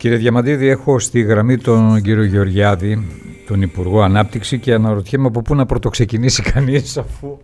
Κύριε 0.00 0.16
Διαμαντίδη, 0.16 0.66
έχω 0.66 0.98
στη 0.98 1.20
γραμμή 1.20 1.58
τον 1.58 2.02
κύριο 2.02 2.24
Γεωργιάδη, 2.24 3.06
τον 3.46 3.62
Υπουργό 3.62 4.02
Ανάπτυξη 4.02 4.58
και 4.58 4.74
αναρωτιέμαι 4.74 5.26
από 5.26 5.42
πού 5.42 5.54
να 5.54 5.66
πρωτοξεκινήσει 5.66 6.42
κανείς 6.42 6.96
αφού 6.96 7.38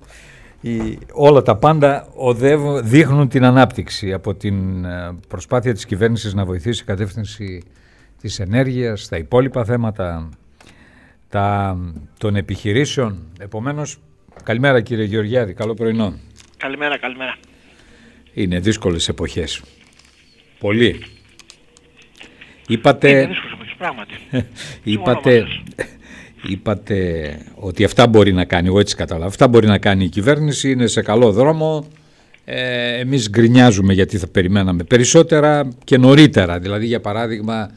η, 0.60 0.98
όλα 1.12 1.42
τα 1.42 1.56
πάντα 1.56 2.08
οδεύουν, 2.14 2.88
δείχνουν 2.88 3.28
την 3.28 3.44
ανάπτυξη 3.44 4.12
από 4.12 4.34
την 4.34 4.84
ε, 4.84 5.16
προσπάθεια 5.28 5.72
της 5.74 5.86
κυβέρνησης 5.86 6.34
να 6.34 6.44
βοηθήσει 6.44 6.82
η 6.82 6.86
κατεύθυνση 6.86 7.62
της 8.20 8.40
ενέργειας, 8.40 9.08
τα 9.08 9.16
υπόλοιπα 9.16 9.64
θέματα 9.64 10.28
τα, 11.28 11.78
των 12.18 12.36
επιχειρήσεων. 12.36 13.18
Επομένως, 13.38 13.98
καλημέρα 14.42 14.80
κύριε 14.80 15.04
Γεωργιάδη, 15.04 15.52
καλό 15.52 15.74
πρωινό. 15.74 16.14
Καλημέρα, 16.56 16.98
καλημέρα. 16.98 17.36
Είναι 18.32 18.58
δύσκολες 18.58 19.08
εποχές. 19.08 19.62
Πολύ. 20.58 21.15
Είπατε... 22.68 23.08
Είναι 23.10 23.26
δύσκολες 23.26 23.52
εποχές, 23.52 23.74
πράγματι. 23.78 24.14
είπατε, 24.92 25.46
είπατε 26.42 27.38
ότι 27.54 27.84
αυτά 27.84 28.06
μπορεί 28.06 28.32
να 28.32 28.44
κάνει, 28.44 28.66
εγώ 28.66 28.80
έτσι 28.80 28.96
κατάλαβα, 28.96 29.26
αυτά 29.26 29.48
μπορεί 29.48 29.66
να 29.66 29.78
κάνει 29.78 30.04
η 30.04 30.08
κυβέρνηση, 30.08 30.70
είναι 30.70 30.86
σε 30.86 31.02
καλό 31.02 31.32
δρόμο. 31.32 31.86
Ε, 32.44 32.98
εμείς 32.98 33.30
γκρινιάζουμε 33.30 33.92
γιατί 33.92 34.18
θα 34.18 34.26
περιμέναμε 34.26 34.82
περισσότερα 34.82 35.68
και 35.84 35.98
νωρίτερα. 35.98 36.58
Δηλαδή 36.58 36.86
για 36.86 37.00
παράδειγμα 37.00 37.70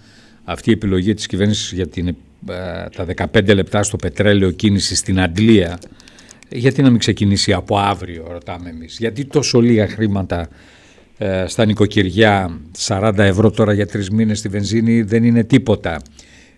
αυτή 0.43 0.69
η 0.69 0.73
επιλογή 0.73 1.13
της 1.13 1.25
κυβέρνησης 1.25 1.71
για 1.71 1.87
την, 1.87 2.07
ε, 2.07 2.15
τα 2.95 3.05
15 3.31 3.53
λεπτά 3.53 3.83
στο 3.83 3.97
πετρέλαιο 3.97 4.51
κίνηση 4.51 4.95
στην 4.95 5.19
Αντλία 5.19 5.79
γιατί 6.49 6.81
να 6.81 6.89
μην 6.89 6.99
ξεκινήσει 6.99 7.53
από 7.53 7.77
αύριο 7.77 8.27
ρωτάμε 8.31 8.69
εμείς. 8.69 8.97
Γιατί 8.99 9.25
τόσο 9.25 9.61
λίγα 9.61 9.87
χρήματα 9.87 10.49
ε, 11.21 11.47
στα 11.47 11.65
νοικοκυριά 11.65 12.59
40 12.87 13.17
ευρώ 13.17 13.51
τώρα 13.51 13.73
για 13.73 13.87
τρεις 13.87 14.09
μήνες 14.09 14.39
στη 14.39 14.47
βενζίνη 14.47 15.01
δεν 15.01 15.23
είναι 15.23 15.43
τίποτα. 15.43 16.01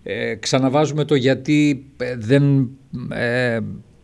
Ε, 0.03 0.35
ξαναβάζουμε 0.35 1.05
το 1.05 1.15
γιατί 1.15 1.85
ε, 1.97 2.15
δεν 2.17 2.69
ε, 3.11 3.59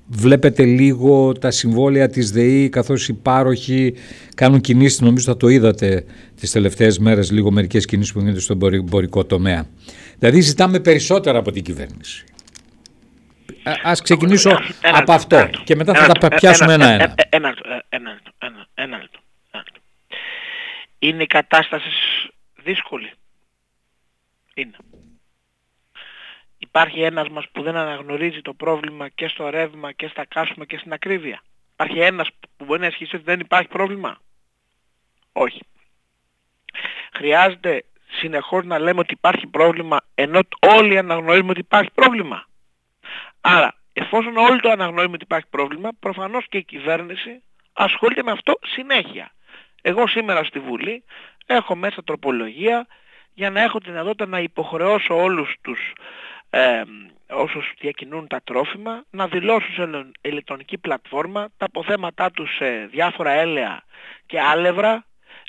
βλέπετε 0.08 0.64
λίγο 0.64 1.32
τα 1.32 1.52
συμβόλαια 1.52 2.10
της 2.10 2.32
ΔΕΗ 2.32 2.70
καθώς 2.70 3.08
οι 3.08 3.14
πάροχοι 3.14 3.94
κάνουν 4.36 4.62
κινήσεις, 4.62 5.02
νομίζω 5.02 5.26
θα 5.26 5.38
το 5.38 5.48
είδατε 5.48 6.06
τις 6.40 6.52
τελευταίες 6.52 7.00
μέρες 7.00 7.32
λίγο 7.32 7.52
μερικές 7.52 7.86
κινήσεις 7.86 8.14
που 8.14 8.20
γίνονται 8.20 8.40
στον 8.40 8.74
εμπορικό 8.74 9.26
τομέα. 9.26 9.66
Δηλαδή 10.20 10.42
ζητάμε 10.42 10.80
περισσότερα 10.80 11.38
από 11.38 11.52
την 11.52 11.64
κυβέρνηση. 11.64 12.24
Ας 13.84 14.02
ξεκινήσω 14.02 14.60
από 14.82 15.12
αυτό 15.12 15.50
και 15.64 15.76
μετά 15.76 15.94
θα 15.94 16.14
τα 16.14 16.28
πιάσουμε 16.28 16.74
ένα-ένα. 16.74 17.16
Ένα 18.74 18.98
λεπτό. 18.98 19.17
Είναι 21.00 21.24
η 21.24 21.28
κατάσταση 21.28 21.90
δύσκολη. 22.56 23.12
Είναι. 24.54 24.78
Υπάρχει 26.58 27.02
ένας 27.02 27.30
μας 27.30 27.50
που 27.52 27.62
δεν 27.62 27.76
αναγνωρίζει 27.76 28.42
το 28.42 28.54
πρόβλημα 28.54 29.10
και 29.10 29.28
στο 29.28 29.50
ρεύμα 29.50 29.92
και 29.92 30.08
στα 30.08 30.26
κάσουμε 30.26 30.66
και 30.66 30.78
στην 30.78 30.94
ακρίβεια. 30.94 31.42
Υπάρχει 31.74 32.00
ένας 32.00 32.30
που 32.58 32.66
μπορεί 32.66 32.80
να 32.80 32.88
ισχύσει 32.88 33.16
ότι 33.16 33.26
δεν 33.26 33.40
υπάρχει 33.40 33.68
πρόβλημα. 33.68 34.18
Όχι. 35.32 35.62
Χρειάζεται 37.14 37.84
συνεχώς 38.12 38.66
να 38.66 38.80
λέμε 38.80 39.00
ότι 39.00 39.14
υπάρχει 39.14 39.48
πρόβλημα 39.48 39.98
ενώ 40.16 40.40
όλοι 40.60 40.98
αναγνωρίζουμε 40.98 41.52
ότι 41.52 41.60
υπάρχει 41.60 41.92
πρόβλημα. 41.94 42.48
Άρα, 43.42 43.76
εφόσον 43.94 44.38
όλοι 44.38 44.60
το 44.60 44.70
αναγνωρίζουμε 44.70 45.16
ότι 45.16 45.24
υπάρχει 45.24 45.48
πρόβλημα, 45.50 45.90
προφανώς 46.00 46.46
και 46.50 46.58
η 46.58 46.64
κυβέρνηση 46.64 47.44
ασχολείται 47.74 48.24
με 48.24 48.32
αυτό 48.32 48.60
συνέχεια. 48.62 49.32
Εγώ 49.90 50.08
σήμερα 50.08 50.44
στη 50.44 50.60
Βουλή 50.60 51.04
έχω 51.46 51.76
μέσα 51.76 52.04
τροπολογία 52.04 52.88
για 53.34 53.50
να 53.50 53.62
έχω 53.62 53.80
τη 53.80 53.90
δυνατότητα 53.90 54.26
να 54.26 54.40
υποχρεώσω 54.40 55.22
όλους 55.22 55.56
τους 55.62 55.94
ε, 56.50 56.82
όσους 57.30 57.74
διακινούν 57.80 58.28
τα 58.28 58.42
τρόφιμα 58.44 59.04
να 59.10 59.28
δηλώσουν 59.28 59.74
σε 59.74 60.12
ηλεκτρονική 60.22 60.78
πλατφόρμα 60.78 61.48
τα 61.58 61.66
αποθέματά 61.66 62.32
τους 62.32 62.56
σε 62.56 62.86
διάφορα 62.86 63.32
έλαια 63.32 63.84
και 64.26 64.40
άλευρα 64.40 65.06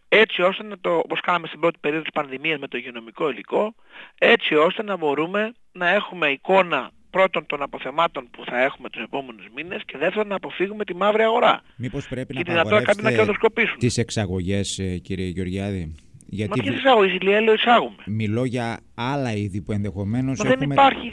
έτσι 0.08 0.42
ώστε 0.42 0.62
να 0.62 0.78
το, 0.78 0.96
όπως 0.96 1.20
κάναμε 1.20 1.46
στην 1.46 1.60
πρώτη 1.60 1.78
περίοδο 1.80 2.02
της 2.02 2.12
πανδημίας 2.12 2.58
με 2.58 2.68
το 2.68 2.76
υγειονομικό 2.76 3.30
υλικό, 3.30 3.74
έτσι 4.18 4.54
ώστε 4.54 4.82
να 4.82 4.96
μπορούμε 4.96 5.52
να 5.72 5.88
έχουμε 5.88 6.28
εικόνα 6.28 6.90
πρώτον 7.18 7.46
των 7.46 7.62
αποθεμάτων 7.62 8.28
που 8.30 8.44
θα 8.44 8.62
έχουμε 8.62 8.88
τους 8.88 9.02
επόμενους 9.02 9.46
μήνες 9.54 9.82
και 9.86 9.98
δεύτερον 9.98 10.28
να 10.28 10.34
αποφύγουμε 10.34 10.84
τη 10.84 10.94
μαύρη 10.94 11.22
αγορά. 11.22 11.62
Μήπως 11.76 12.08
πρέπει 12.08 12.34
και 12.34 12.52
να 12.52 12.60
απαγορεύσετε 12.60 13.76
τις 13.78 13.98
εξαγωγές 13.98 14.78
ε, 14.78 14.98
κύριε 14.98 15.26
Γεωργιάδη; 15.26 15.94
Γιατί... 16.26 16.50
Μα 16.56 16.62
ποιες 16.62 16.74
εισάγω, 16.78 17.02
λέω 17.42 17.54
εισάγουμε. 17.54 18.02
Μιλώ 18.06 18.44
για 18.44 18.80
άλλα 18.94 19.32
είδη 19.32 19.60
που 19.60 19.72
ενδεχομένως 19.72 20.38
Μα 20.38 20.50
έχουμε... 20.50 20.66
δεν 20.66 20.70
υπάρχει, 20.70 21.12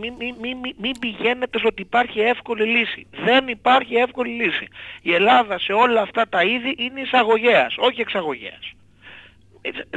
μην 0.00 0.12
μη, 0.18 0.34
μη, 0.40 0.54
μη, 0.54 0.74
μη 0.82 0.90
πηγαίνετε 1.00 1.58
στο 1.58 1.68
ότι 1.68 1.82
υπάρχει 1.82 2.20
εύκολη 2.20 2.64
λύση. 2.64 3.06
Δεν 3.24 3.48
υπάρχει 3.48 3.94
εύκολη 3.94 4.30
λύση. 4.30 4.66
Η 5.02 5.12
Ελλάδα 5.12 5.58
σε 5.58 5.72
όλα 5.72 6.00
αυτά 6.00 6.28
τα 6.28 6.42
είδη 6.42 6.74
είναι 6.78 7.00
εισαγωγέας, 7.00 7.74
όχι 7.78 8.00
εξαγωγέας. 8.00 8.72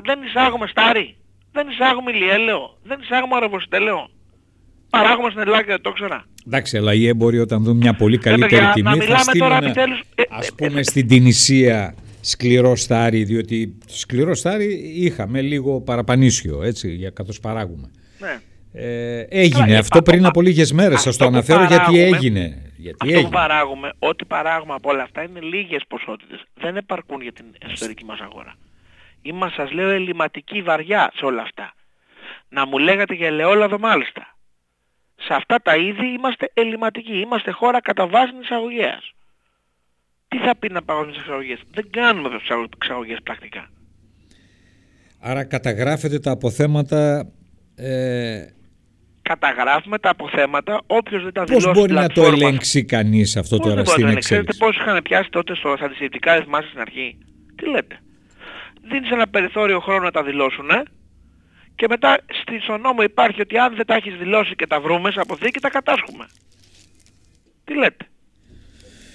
Δεν 0.03 0.21
εισάγουμε 0.23 0.67
στάρι, 0.67 1.17
δεν 1.51 1.67
εισάγουμε 1.67 2.11
ηλιέλαιο, 2.11 2.77
δεν 2.83 2.99
εισάγουμε 3.01 3.35
αραβοστέλαιο. 3.35 4.09
Παράγουμε 4.91 5.29
στην 5.29 5.41
Ελλάδα 5.41 5.61
και 5.61 5.71
δεν 5.71 5.81
το 5.81 5.91
ξέρα. 5.91 6.25
Εντάξει, 6.47 6.77
αλλά 6.77 6.93
οι 6.93 7.07
έμποροι 7.07 7.39
όταν 7.39 7.63
δουν 7.63 7.77
μια 7.77 7.93
πολύ 7.93 8.17
καλύτερη 8.17 8.65
τιμής 8.73 9.05
θα 9.05 9.17
στείλουν, 9.17 9.73
ας 10.29 10.53
πούμε, 10.55 10.83
στην 10.83 11.07
Τινησία 11.07 11.95
σκληρό 12.21 12.75
στάρι, 12.75 13.23
διότι 13.23 13.77
σκληρό 13.87 14.35
στάρι 14.35 14.93
είχαμε 14.95 15.41
λίγο 15.41 15.81
παραπανίσιο, 15.81 16.63
έτσι, 16.63 16.91
για 16.91 17.09
καθώς 17.09 17.39
παράγουμε. 17.39 17.91
Ναι. 18.19 18.39
Ε, 18.73 19.25
έγινε 19.29 19.77
αυτό 19.77 20.01
πριν 20.01 20.25
από 20.25 20.41
λίγες 20.41 20.71
μέρες, 20.71 21.01
σας 21.01 21.17
το 21.17 21.25
αναφέρω 21.25 21.63
γιατί 21.63 21.99
έγινε. 21.99 22.71
Γιατί 22.77 22.97
αυτό 23.01 23.13
έγινε. 23.13 23.23
που 23.23 23.29
παράγουμε, 23.29 23.93
ό,τι 23.99 24.25
παράγουμε 24.25 24.73
από 24.73 24.89
όλα 24.89 25.03
αυτά 25.03 25.23
είναι 25.23 25.39
λίγες 25.39 25.81
ποσότητες. 25.87 26.43
Δεν 26.53 26.75
επαρκούν 26.75 27.21
για 27.21 27.31
την 27.31 27.45
εσωτερική 27.59 28.05
μας 28.05 28.19
αγορά. 28.19 28.55
Είμαστε, 29.21 29.61
σας 29.61 29.71
λέω, 29.71 29.89
ελληματική 29.89 30.61
βαριά 30.61 31.11
σε 31.15 31.25
όλα 31.25 31.41
αυτά. 31.41 31.73
Να 32.49 32.67
μου 32.67 32.77
λέγατε 32.77 33.13
για 33.13 33.27
ελαιόλαδο 33.27 33.79
μάλιστα. 33.79 34.35
Σε 35.25 35.33
αυτά 35.33 35.57
τα 35.63 35.75
είδη 35.75 36.07
είμαστε 36.17 36.51
ελληματικοί. 36.53 37.19
Είμαστε 37.19 37.51
χώρα 37.51 37.81
κατά 37.81 38.07
βάση 38.07 38.31
εισαγωγέας. 38.41 39.13
Τι 40.27 40.37
θα 40.37 40.55
πει 40.55 40.69
να 40.69 40.81
παγώσουμε 40.83 41.11
τις 41.11 41.21
εξαγωγές. 41.21 41.59
Δεν 41.73 41.89
κάνουμε 41.89 42.29
εξαγωγές 42.75 43.17
πρακτικά. 43.23 43.69
Άρα 45.19 45.43
καταγράφετε 45.43 46.19
τα 46.19 46.31
αποθέματα... 46.31 47.31
Ε... 47.75 48.45
Καταγράφουμε 49.21 49.99
τα 49.99 50.09
αποθέματα, 50.09 50.81
όποιος 50.87 51.23
δεν 51.23 51.33
τα 51.33 51.43
δηλώσει 51.43 51.65
Πώς 51.65 51.75
μπορεί 51.75 51.93
να 51.93 52.07
το 52.07 52.23
ελέγξει 52.23 52.85
κανείς 52.85 53.37
αυτό 53.37 53.57
Πώς 53.57 53.67
τώρα 53.67 53.85
στην 53.85 53.93
εξέλιξη. 54.07 54.29
Ξέρετε 54.29 54.53
πώς 54.53 54.75
είχαν 54.75 55.01
πιάσει 55.01 55.29
τότε 55.29 55.55
στο 55.55 55.73
στατιστικά, 55.77 56.33
δεν 56.33 56.43
θυμάστε 56.43 56.67
στην 56.67 56.79
αρχή; 56.79 57.17
Τι 57.55 57.69
λέτε; 57.69 57.99
Δίνεις 58.81 59.11
ένα 59.11 59.27
περιθώριο 59.27 59.79
χρόνο 59.79 60.03
να 60.03 60.11
τα 60.11 60.23
δηλώσουν, 60.23 60.69
ε; 60.69 60.83
Και 61.81 61.87
μετά 61.89 62.17
στον 62.63 62.81
νόμο 62.81 63.01
υπάρχει 63.01 63.41
ότι 63.41 63.57
αν 63.57 63.75
δεν 63.75 63.85
τα 63.85 63.95
έχεις 63.95 64.15
δηλώσει 64.15 64.55
και 64.55 64.67
τα 64.67 64.79
βρούμε 64.79 65.11
σε 65.11 65.19
αποθήκη 65.19 65.59
τα 65.59 65.69
κατάσχουμε. 65.69 66.25
Τι 67.63 67.75
λέτε; 67.75 68.05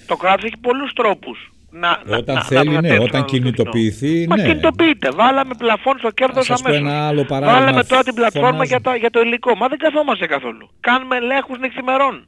Το 0.07 0.15
κράτος 0.15 0.43
έχει 0.43 0.57
πολλούς 0.57 0.93
τρόπους. 0.93 1.51
Να, 1.69 2.01
όταν 2.07 2.35
να, 2.35 2.43
θέλει, 2.43 2.69
να, 2.69 2.81
ναι, 2.81 2.99
όταν 2.99 3.25
κινητοποιηθεί, 3.25 4.27
Μα 4.27 4.35
ναι. 4.35 4.43
κινητοποιείται. 4.47 5.09
Βάλαμε 5.11 5.53
πλαφόν 5.57 5.97
στο 5.97 6.11
κέρδος 6.11 6.49
αμέσως. 6.49 6.81
Ένα 6.81 7.07
άλλο 7.07 7.25
παράδειγμα, 7.25 7.59
Βάλαμε 7.59 7.83
τώρα 7.83 8.03
την 8.03 8.13
πλατφόρμα 8.13 8.63
για 8.63 8.81
το, 8.81 8.93
για 8.93 9.09
το 9.09 9.19
υλικό. 9.21 9.55
Μα 9.55 9.67
δεν 9.67 9.77
καθόμαστε 9.77 10.25
καθόλου. 10.25 10.69
Κάνουμε 10.79 11.15
ελέγχους 11.15 11.59
νυχθημερών. 11.59 12.27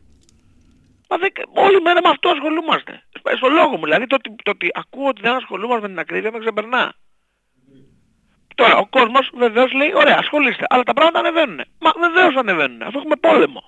Μα 1.10 1.18
δεν, 1.18 1.32
όλη 1.54 1.82
μέρα 1.82 2.00
με 2.04 2.10
αυτό 2.10 2.30
ασχολούμαστε. 2.30 3.04
Στο 3.38 3.50
λόγο 3.50 3.78
μου. 3.78 3.84
Δηλαδή 3.84 4.08
το, 4.08 4.18
το, 4.18 4.36
το 4.44 4.52
ότι 4.52 4.68
ακούω 4.74 5.08
ότι 5.08 5.22
δεν 5.22 5.34
ασχολούμαστε 5.34 5.82
με 5.82 5.88
την 5.88 6.00
ακρίβεια 6.00 6.32
με 6.32 6.40
ξεπερνά. 6.40 6.94
Τώρα 8.62 8.78
ο 8.78 8.88
κόσμος 8.98 9.26
βεβαίως 9.38 9.72
λέει 9.80 9.92
ωραία 10.02 10.18
ασχολείστε. 10.24 10.66
Αλλά 10.70 10.84
τα 10.84 10.94
πράγματα 10.94 11.20
ανεβαίνουν. 11.20 11.60
Μα 11.84 11.92
βεβαίως 12.06 12.36
ανεβαίνουν. 12.36 12.82
Αφού 12.82 12.98
έχουμε 12.98 13.16
πόλεμο 13.16 13.62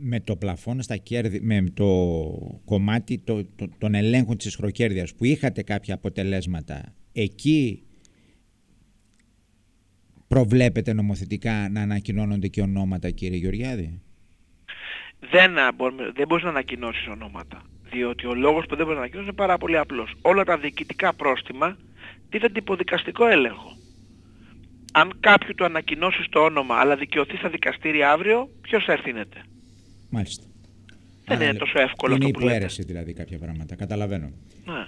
με 0.00 0.20
το 0.20 0.36
πλαφόν 0.36 0.82
στα 0.82 0.96
κέρδη, 0.96 1.40
με 1.40 1.64
το 1.74 1.86
κομμάτι 2.64 3.18
το, 3.18 3.44
το, 3.56 3.68
των 3.78 3.94
ελέγχων 3.94 4.36
της 4.36 4.56
χροκέρδειας 4.56 5.14
που 5.14 5.24
είχατε 5.24 5.62
κάποια 5.62 5.94
αποτελέσματα, 5.94 6.94
εκεί 7.12 7.82
προβλέπετε 10.28 10.92
νομοθετικά 10.92 11.68
να 11.70 11.80
ανακοινώνονται 11.80 12.48
και 12.48 12.60
ονόματα 12.60 13.10
κύριε 13.10 13.38
Γεωργιάδη; 13.38 14.02
Δεν, 15.30 15.54
δεν 16.14 16.26
μπορείς 16.28 16.44
να 16.44 16.50
ανακοινώσεις 16.50 17.06
ονόματα. 17.06 17.62
Διότι 17.90 18.26
ο 18.26 18.34
λόγος 18.34 18.66
που 18.66 18.76
δεν 18.76 18.84
μπορείς 18.84 18.98
να 18.98 19.02
ανακοινώσεις 19.02 19.28
είναι 19.28 19.36
πάρα 19.36 19.58
πολύ 19.58 19.78
απλός. 19.78 20.14
Όλα 20.22 20.44
τα 20.44 20.58
διοικητικά 20.58 21.12
πρόστιμα 21.14 21.76
τίθενται 22.28 22.58
υποδικαστικό 22.58 23.26
έλεγχο. 23.26 23.75
Αν 25.00 25.16
κάποιου 25.20 25.54
του 25.54 25.64
ανακοινώσεις 25.64 26.26
το 26.28 26.40
όνομα 26.40 26.74
αλλά 26.74 26.96
δικαιωθεί 26.96 27.36
στα 27.36 27.48
δικαστήρια 27.48 28.10
αύριο, 28.10 28.50
ποιος 28.60 28.86
ευθύνεται. 28.88 29.42
Μάλιστα. 30.10 30.44
Δεν 31.24 31.40
είναι 31.40 31.54
τόσο 31.54 31.80
εύκολο 31.80 32.14
είναι 32.14 32.24
αυτό 32.24 32.38
που 32.38 32.44
υποαίρεση 32.44 32.82
δηλαδή 32.82 33.12
κάποια 33.12 33.38
πράγματα. 33.38 33.74
Καταλαβαίνω. 33.74 34.30
Ναι. 34.64 34.86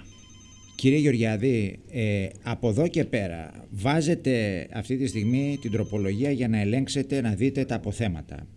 Κύριε 0.75 0.97
Γεωργιάδη, 0.97 1.79
ε, 1.91 2.27
από 2.43 2.69
εδώ 2.69 2.87
και 2.87 3.05
πέρα 3.05 3.51
βάζετε 3.69 4.67
αυτή 4.73 4.97
τη 4.97 5.07
στιγμή 5.07 5.57
την 5.61 5.71
τροπολογία 5.71 6.31
για 6.31 6.47
να 6.47 6.59
ελέγξετε, 6.59 7.21
να 7.21 7.33
δείτε 7.33 7.65
τα 7.65 7.75
αποθέματα. 7.75 8.47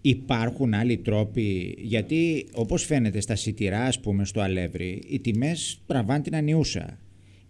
Υπάρχουν 0.00 0.74
άλλοι 0.74 0.96
τρόποι, 0.96 1.74
γιατί 1.78 2.48
όπως 2.52 2.84
φαίνεται 2.84 3.20
στα 3.20 3.36
σιτηρά 3.36 3.84
ας 3.84 4.00
πούμε 4.00 4.24
στο 4.24 4.40
Αλεύρι, 4.40 5.02
οι 5.08 5.20
τιμές 5.20 5.82
τραβάνε 5.86 6.22
την 6.22 6.36
ανιούσα. 6.36 6.98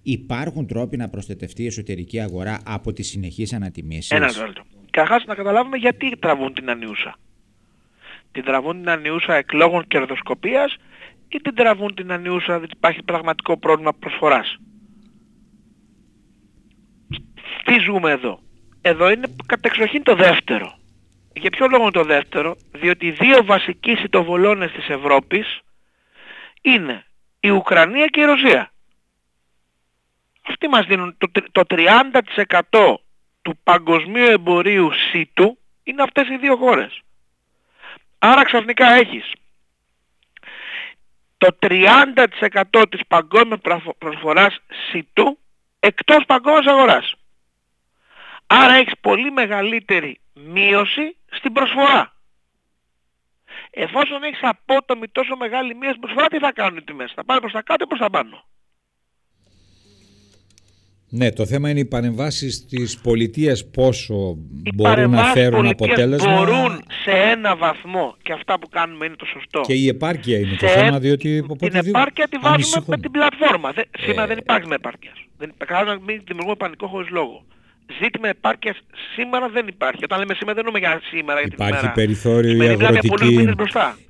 Υπάρχουν 0.08 0.66
τρόποι 0.66 0.96
να 0.96 1.08
προστατευτεί 1.08 1.62
η 1.62 1.66
εσωτερική 1.66 2.20
αγορά 2.20 2.60
από 2.66 2.92
τις 2.92 3.08
συνεχείς 3.08 3.52
ανατιμήσεις; 3.52 4.10
Ένα 4.10 4.26
λεπτό. 4.26 4.62
Καταρχάς 4.90 5.24
να 5.24 5.34
καταλάβουμε 5.34 5.76
γιατί 5.76 6.16
τραβούν 6.18 6.54
την 6.54 6.70
ανιούσα. 6.70 7.16
Την 8.32 8.44
τραβούν 8.44 8.76
την 8.76 8.88
ανιούσα 8.88 9.34
εκλόγων 9.34 9.86
κερδοσκοπίας 9.86 10.76
ή 11.28 11.40
την 11.40 11.54
τραβούν 11.54 11.94
την 11.94 12.12
ανιούσα 12.12 12.58
διότι 12.58 12.74
υπάρχει 12.76 13.02
πραγματικό 13.02 13.58
πρόβλημα 13.58 13.92
προσφοράς; 13.92 14.56
Τι 17.64 17.78
ζούμε 17.78 18.10
εδώ; 18.10 18.40
Εδώ 18.80 19.10
είναι 19.10 19.34
κατεξοχήν 19.46 20.02
το 20.02 20.14
δεύτερο. 20.14 20.78
Για 21.32 21.50
ποιο 21.50 21.66
λόγο 21.66 21.90
το 21.90 22.04
δεύτερο, 22.04 22.56
διότι 22.72 23.06
οι 23.06 23.10
δύο 23.10 23.44
βασικοί 23.44 23.94
σιτοβολώνες 23.94 24.72
της 24.72 24.88
Ευρώπης 24.88 25.60
είναι 26.60 27.06
η 27.40 27.50
Ουκρανία 27.50 28.06
και 28.06 28.20
η 28.20 28.24
Ρωσία. 28.24 28.70
Αυτοί 30.48 30.68
μας 30.68 30.86
δίνουν 30.86 31.16
το, 31.52 31.62
30% 31.68 33.00
του 33.42 33.58
παγκοσμίου 33.62 34.24
εμπορίου 34.24 34.90
ΣΥΤΟΥ 34.92 35.58
είναι 35.82 36.02
αυτές 36.02 36.28
οι 36.28 36.36
δύο 36.36 36.56
χώρες. 36.56 37.00
Άρα 38.18 38.44
ξαφνικά 38.44 38.86
έχεις 38.86 39.32
το 41.38 41.48
30% 41.60 42.86
της 42.88 43.00
παγκόσμιας 43.08 43.60
προσφοράς 43.98 44.58
ΣΥΤΟΥ 44.90 45.38
εκτός 45.80 46.24
παγκόσμιας 46.26 46.66
αγοράς. 46.66 47.14
Άρα 48.46 48.74
έχεις 48.74 48.98
πολύ 49.00 49.30
μεγαλύτερη 49.30 50.20
μείωση 50.34 51.16
στην 51.30 51.52
προσφορά. 51.52 52.14
Εφόσον 53.70 54.22
έχεις 54.22 54.42
απότομη 54.42 55.08
τόσο 55.08 55.36
μεγάλη 55.36 55.74
μείωση 55.74 55.96
στην 55.96 56.00
προσφορά, 56.00 56.26
τι 56.26 56.38
θα 56.38 56.52
κάνουν 56.52 56.76
οι 56.76 56.82
τιμές. 56.82 57.12
Θα 57.14 57.24
πάνε 57.24 57.40
προς 57.40 57.52
τα 57.52 57.62
κάτω 57.62 57.84
ή 57.84 57.86
προς 57.86 58.00
τα 58.00 58.10
πάνω; 58.10 58.44
Ναι, 61.08 61.32
το 61.32 61.46
θέμα 61.46 61.70
είναι 61.70 61.78
οι 61.78 61.84
παρεμβάσεις 61.84 62.66
της 62.66 62.98
πολιτείας 62.98 63.66
πόσο 63.66 64.36
οι 64.64 64.70
μπορούν 64.74 65.10
να 65.10 65.22
φέρουν 65.24 65.66
αποτέλεσμα. 65.66 66.36
Μπορούν 66.36 66.82
σε 67.04 67.10
ένα 67.10 67.56
βαθμό 67.56 68.16
και 68.22 68.32
αυτά 68.32 68.58
που 68.58 68.68
κάνουμε 68.68 69.06
είναι 69.06 69.16
το 69.16 69.24
σωστό. 69.24 69.60
Και 69.60 69.74
η 69.74 69.88
επάρκεια 69.88 70.38
είναι 70.38 70.56
το 70.56 70.68
θέμα, 70.68 70.98
διότι. 70.98 71.46
Την 71.58 71.74
επάρκεια 71.74 72.28
τη 72.28 72.36
βάζουμε 72.38 72.84
με 72.86 72.98
την 72.98 73.10
πλατφόρμα. 73.10 73.72
σήμερα 73.98 74.22
ε. 74.22 74.26
δεν 74.26 74.38
υπάρχει 74.38 74.68
με 74.68 74.74
επάρκεια. 74.74 75.12
Δεν 75.38 75.52
υπάρχει 75.60 75.84
να 75.84 75.98
μην 76.06 76.22
δημιουργούμε 76.26 76.56
πανικό 76.56 76.86
χωρίς 76.86 77.10
λόγο 77.10 77.44
ζήτημα 78.02 78.28
επάρκειας 78.28 78.76
σήμερα 79.14 79.48
δεν 79.48 79.66
υπάρχει. 79.66 80.04
Όταν 80.04 80.18
λέμε 80.18 80.34
σήμερα 80.34 80.54
δεν 80.54 80.66
εννοούμε 80.66 80.78
για 80.78 81.00
σήμερα. 81.10 81.40
Για 81.40 81.48
υπάρχει 81.52 81.80
την 81.80 81.92
περιθώριο 81.94 82.62
η 82.62 82.68
αγροτική. 82.68 83.48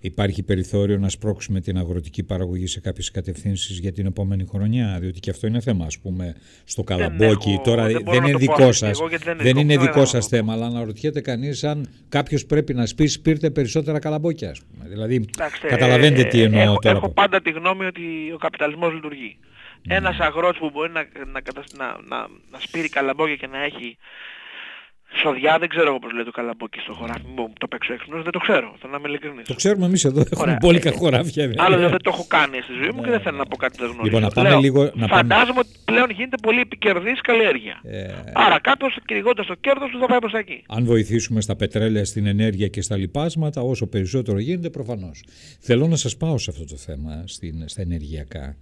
Υπάρχει 0.00 0.42
περιθώριο 0.42 0.98
να 0.98 1.08
σπρώξουμε 1.08 1.60
την 1.60 1.78
αγροτική 1.78 2.22
παραγωγή 2.24 2.66
σε 2.66 2.80
κάποιες 2.80 3.10
κατευθύνσεις 3.10 3.78
για 3.78 3.92
την 3.92 4.06
επόμενη 4.06 4.46
χρονιά. 4.50 4.96
Διότι 5.00 5.20
και 5.20 5.30
αυτό 5.30 5.46
είναι 5.46 5.60
θέμα. 5.60 5.84
Α 5.84 6.00
πούμε 6.02 6.34
στο 6.64 6.82
καλαμπόκι. 6.82 7.60
Τώρα 7.64 7.86
δεν, 7.86 8.02
δεν 8.04 8.24
είναι 8.24 8.38
δικό 8.38 8.72
σα. 8.72 8.90
Δεν, 8.90 9.36
δεν 9.36 9.56
είναι 9.56 9.76
δικό 9.76 10.04
σας 10.04 10.26
θέμα. 10.26 10.52
Αλλά 10.52 10.66
αναρωτιέται 10.66 11.20
κανείς 11.20 11.64
αν 11.64 11.88
κάποιος 12.08 12.46
πρέπει 12.46 12.74
να 12.74 12.86
σπίσει 12.86 13.20
πήρτε 13.20 13.50
περισσότερα 13.50 13.98
καλαμπόκια. 13.98 14.50
Ας 14.50 14.60
πούμε. 14.60 14.88
Δηλαδή, 14.88 15.24
καταλαβαίνετε 15.68 16.24
τι 16.24 16.42
εννοώ 16.42 16.60
έχω, 16.60 16.78
τώρα. 16.78 16.96
Έχω 16.96 17.08
πάντα 17.08 17.42
τη 17.42 17.50
γνώμη 17.50 17.84
ότι 17.84 18.02
ο 18.34 18.38
καπιταλισμός 18.38 18.92
λειτουργεί. 18.92 19.38
Ένας 19.88 20.18
αγρότης 20.18 20.58
που 20.58 20.70
μπορεί 20.70 20.90
να, 20.92 21.06
να, 21.32 21.40
να, 21.76 21.86
να, 22.08 22.28
να 22.50 22.58
σπείρει 22.60 22.88
καλαμπόκια 22.88 23.36
και 23.36 23.46
να 23.46 23.62
έχει 23.62 23.98
σοδιά, 25.22 25.58
δεν 25.58 25.68
ξέρω 25.68 25.98
πώς 25.98 26.12
λέει 26.12 26.24
το 26.24 26.30
καλαμπόκι 26.30 26.78
στο 26.78 26.92
χωράφι 26.92 27.26
μου, 27.36 27.52
το 27.58 27.66
παίξω 27.68 27.92
έξυπνος, 27.92 28.22
δεν 28.22 28.32
το 28.32 28.38
ξέρω, 28.38 28.74
θέλω 28.80 28.92
να 28.92 28.98
είμαι 28.98 29.08
ειλικρινής. 29.08 29.46
Το 29.46 29.54
ξέρουμε 29.54 29.86
εμείς 29.86 30.04
εδώ, 30.04 30.22
έχουμε 30.30 30.56
μπόλικα 30.60 30.92
χωράφια. 30.92 31.52
Άλλο 31.56 31.76
δεν 31.78 32.02
το 32.02 32.10
έχω 32.14 32.24
κάνει 32.28 32.60
στη 32.60 32.72
ζωή 32.72 32.90
μου 32.94 33.02
και 33.02 33.10
δεν 33.10 33.20
θέλω 33.20 33.36
να 33.36 33.46
πω 33.46 33.56
κάτι 33.56 33.76
δεν 33.78 33.86
γνωρίζω. 33.86 34.04
Λοιπόν, 34.04 34.22
να 34.22 34.30
πάμε 34.30 34.54
λίγο, 34.54 34.90
να 34.94 35.06
φαντάζομαι 35.06 35.58
ότι 35.58 35.68
πλέον 35.84 36.10
γίνεται 36.10 36.36
πολύ 36.42 36.60
επικερδής 36.60 37.20
καλλιέργεια. 37.20 37.80
Ε... 37.82 38.06
Άρα 38.32 38.60
κάποιος 38.60 38.98
κυνηγώντας 39.04 39.46
το 39.46 39.54
κέρδος 39.54 39.90
του 39.90 39.98
θα 39.98 40.06
πάει 40.06 40.18
προς 40.18 40.32
τα 40.32 40.38
εκεί. 40.38 40.62
Αν 40.68 40.84
βοηθήσουμε 40.84 41.40
στα 41.40 41.56
πετρέλαια, 41.56 42.04
στην 42.04 42.26
ενέργεια 42.26 42.68
και 42.68 42.82
στα 42.82 42.96
λοιπάσματα, 42.96 43.60
όσο 43.60 43.86
περισσότερο 43.86 44.38
γίνεται 44.38 44.70
προφανώς. 44.70 45.24
Θέλω 45.60 45.86
να 45.86 45.96
σας 45.96 46.16
πάω 46.16 46.38
σε 46.38 46.50
αυτό 46.50 46.64
το 46.64 46.76
θέμα, 46.76 47.22
στην, 47.26 47.68
στα 47.68 47.82
ενεργειακά 47.82 48.56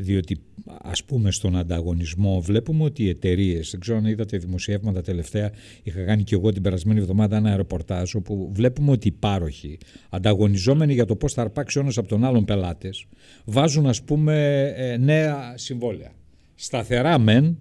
διότι 0.00 0.40
ας 0.82 1.04
πούμε 1.04 1.30
στον 1.30 1.56
ανταγωνισμό 1.56 2.40
βλέπουμε 2.40 2.84
ότι 2.84 3.04
οι 3.04 3.08
εταιρείες, 3.08 3.70
δεν 3.70 3.80
ξέρω 3.80 3.98
αν 3.98 4.04
είδατε 4.04 4.38
δημοσιεύματα 4.38 5.02
τελευταία, 5.02 5.50
είχα 5.82 6.04
κάνει 6.04 6.22
και 6.22 6.34
εγώ 6.34 6.52
την 6.52 6.62
περασμένη 6.62 7.00
εβδομάδα 7.00 7.36
ένα 7.36 7.50
αεροπορτάζ 7.50 8.14
όπου 8.14 8.50
βλέπουμε 8.54 8.90
ότι 8.90 9.08
οι 9.08 9.12
πάροχοι 9.12 9.78
ανταγωνιζόμενοι 10.10 10.92
για 10.92 11.04
το 11.04 11.16
πώς 11.16 11.32
θα 11.32 11.40
αρπάξει 11.42 11.78
ο 11.78 11.86
από 11.96 12.08
τον 12.08 12.24
άλλον 12.24 12.44
πελάτες 12.44 13.06
βάζουν 13.44 13.86
ας 13.86 14.02
πούμε 14.02 14.64
ε, 14.76 14.96
νέα 14.96 15.52
συμβόλαια. 15.56 16.12
Σταθερά 16.54 17.18
μεν, 17.18 17.58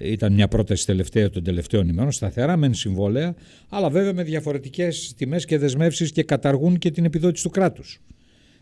ήταν 0.00 0.32
μια 0.32 0.48
πρόταση 0.48 0.86
τελευταία 0.86 1.30
των 1.30 1.42
τελευταίων 1.42 1.88
ημέρων, 1.88 2.12
σταθερά 2.12 2.56
μεν 2.56 2.74
συμβόλαια, 2.74 3.34
αλλά 3.68 3.90
βέβαια 3.90 4.12
με 4.12 4.22
διαφορετικές 4.22 5.14
τιμές 5.16 5.44
και 5.44 5.58
δεσμεύσεις 5.58 6.12
και 6.12 6.22
καταργούν 6.22 6.78
και 6.78 6.90
την 6.90 7.04
επιδότηση 7.04 7.44
του 7.44 7.50
κράτους. 7.50 8.00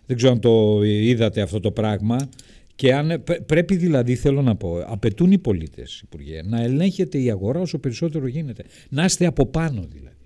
Δεν 0.06 0.16
ξέρω 0.16 0.32
αν 0.32 0.40
το 0.40 0.82
είδατε 0.82 1.40
αυτό 1.40 1.60
το 1.60 1.70
πράγμα. 1.70 2.28
Και 2.74 2.94
αν, 2.94 3.24
πρέπει 3.46 3.76
δηλαδή, 3.76 4.16
θέλω 4.16 4.42
να 4.42 4.56
πω, 4.56 4.82
απαιτούν 4.86 5.32
οι 5.32 5.38
πολίτες, 5.38 6.00
Υπουργέ, 6.00 6.42
να 6.42 6.62
ελέγχεται 6.62 7.18
η 7.18 7.30
αγορά 7.30 7.60
όσο 7.60 7.78
περισσότερο 7.78 8.26
γίνεται. 8.26 8.64
Να 8.88 9.04
είστε 9.04 9.26
από 9.26 9.46
πάνω 9.46 9.86
δηλαδή. 9.88 10.16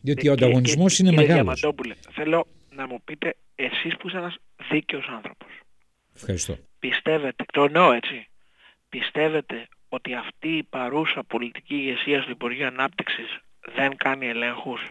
Διότι 0.00 0.28
ο 0.28 0.32
ανταγωνισμός 0.32 0.98
είναι 0.98 1.10
μεγάλος. 1.10 1.60
Διαμαντόπουλε, 1.60 1.94
θέλω 2.10 2.46
να 2.76 2.86
μου 2.86 3.00
πείτε 3.04 3.36
εσείς 3.54 3.96
που 3.96 4.06
είστε 4.06 4.18
ένας 4.18 4.36
δίκαιος 4.70 5.06
άνθρωπος. 5.16 5.48
Ευχαριστώ. 6.14 6.56
Πιστεύετε, 6.78 7.44
το 7.52 7.62
εννοώ 7.62 7.92
έτσι, 7.92 8.26
πιστεύετε 8.88 9.68
ότι 9.88 10.14
αυτή 10.14 10.48
η 10.48 10.62
παρούσα 10.62 11.24
πολιτική 11.24 11.74
ηγεσία 11.74 12.22
του 12.22 12.30
Υπουργείου 12.30 12.66
Ανάπτυξης 12.66 13.38
δεν 13.74 13.96
κάνει 13.96 14.26
ελέγχους; 14.26 14.90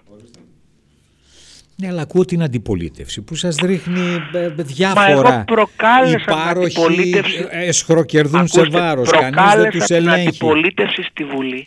Ναι, 1.81 1.87
αλλά 1.87 2.01
ακούω 2.01 2.25
την 2.25 2.43
αντιπολίτευση 2.43 3.21
που 3.21 3.35
σας 3.35 3.55
ρίχνει 3.55 4.17
ε, 4.33 4.47
διάφορα. 4.47 5.21
Μα 5.21 5.29
εγώ 5.29 5.43
προκάλεσα 5.45 6.17
Υπάρχοι 6.17 6.53
την 6.53 6.61
αντιπολίτευση. 6.61 7.47
Εσχροκερδούν 7.49 8.47
σε 8.47 8.63
βάρος, 8.63 9.09
κανείς 9.09 9.55
δεν 9.55 9.69
τους 9.69 9.87
ελέγχει. 9.89 10.19
την 10.19 10.27
αντιπολίτευση 10.27 11.03
στη 11.03 11.23
Βουλή 11.23 11.65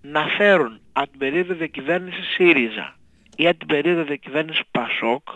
να 0.00 0.26
φέρουν 0.26 0.80
από 0.92 1.10
την 1.10 1.18
περίοδο 1.18 1.54
διακυβέρνησης 1.54 2.26
ΣΥΡΙΖΑ 2.34 2.96
ή 3.36 3.48
από 3.48 3.58
την 3.58 3.66
περίοδο 3.66 4.04
διακυβέρνησης 4.04 4.62
ΠΑΣΟΚ 4.70 5.28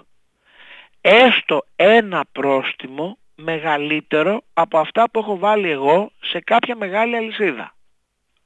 έστω 1.01 1.67
ένα 1.77 2.25
πρόστιμο 2.33 3.19
μεγαλύτερο 3.35 4.43
από 4.53 4.79
αυτά 4.79 5.11
που 5.11 5.19
έχω 5.19 5.39
βάλει 5.39 5.71
εγώ 5.71 6.11
σε 6.21 6.41
κάποια 6.41 6.77
μεγάλη 6.77 7.17
αλυσίδα. 7.17 7.75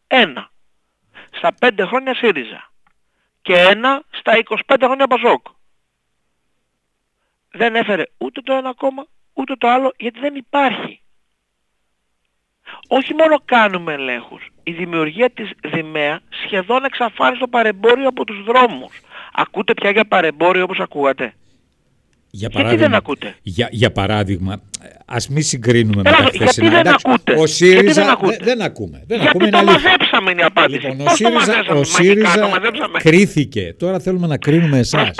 Ένα. 0.07 0.51
Στα 1.31 1.55
πέντε 1.61 1.85
χρόνια 1.85 2.15
ΣΥΡΙΖΑ 2.15 2.70
και 3.43 3.55
ένα 3.55 4.03
στα 4.11 4.33
25 4.67 4.77
χρόνια 4.85 5.07
Πασόκ. 5.07 5.47
Δεν 7.51 7.75
έφερε 7.75 8.03
ούτε 8.19 8.41
το 8.41 8.53
ένα 8.53 8.75
κόμμα 8.75 9.07
ούτε 9.33 9.57
το 9.57 9.69
άλλο 9.69 9.93
γιατί 9.99 10.21
δεν 10.21 10.35
υπάρχει. 10.35 11.03
Όχι 12.89 13.15
μόνο 13.15 13.41
κάνουμε 13.45 13.93
ελέγχους. 13.93 14.49
Η 14.63 14.73
δημιουργία 14.73 15.31
της 15.31 15.51
Δημαία 15.63 16.21
σχεδόν 16.45 16.85
εξαφάνισε 16.85 17.41
το 17.41 17.49
παρεμπόριο 17.49 18.09
από 18.09 18.25
τους 18.25 18.45
δρόμους. 18.45 19.01
Ακούτε 19.33 19.75
πια 19.75 19.91
για 19.91 20.05
παρεμπόριο 20.05 20.63
όπως 20.63 20.79
ακούγατε; 20.81 21.35
Για 22.33 22.49
γιατί 22.53 22.77
δεν 22.77 22.95
ακούτε; 22.95 23.35
Για, 23.43 23.69
για 23.71 23.93
παράδειγμα, 23.93 24.61
ας 25.05 25.29
μην 25.29 25.43
συγκρίνουμε 25.43 26.03
Έλα, 26.05 26.23
με 26.23 26.31
τα 26.31 26.31
χθεσινά. 26.35 26.69
Γιατί 26.69 26.83
δεν 26.83 26.95
ακούτε; 26.95 27.35
Ο 27.39 27.47
ΣΥΡΙΖΑ 27.47 28.03
δεν, 28.03 28.11
ακούτε; 28.13 28.37
δεν 28.43 28.63
ακούμε. 28.63 29.03
Δεν 29.07 29.21
γιατί 29.21 29.37
ακούμε, 29.37 29.51
το 29.51 29.65
μαζέψαμε 29.65 30.31
είναι 30.31 30.41
η 30.41 30.45
απάντηση. 30.45 30.87
Λοιπόν, 30.87 31.07
ο 31.07 31.15
ΣΥΡΙΖΑ, 31.15 31.75
ο 31.75 31.85
ΣΥΡΙΖΑ 31.85 32.51
κρίθηκε. 33.03 33.75
Τώρα 33.79 33.99
θέλουμε 33.99 34.27
να 34.27 34.37
κρίνουμε 34.37 34.79
εσάς. 34.79 35.11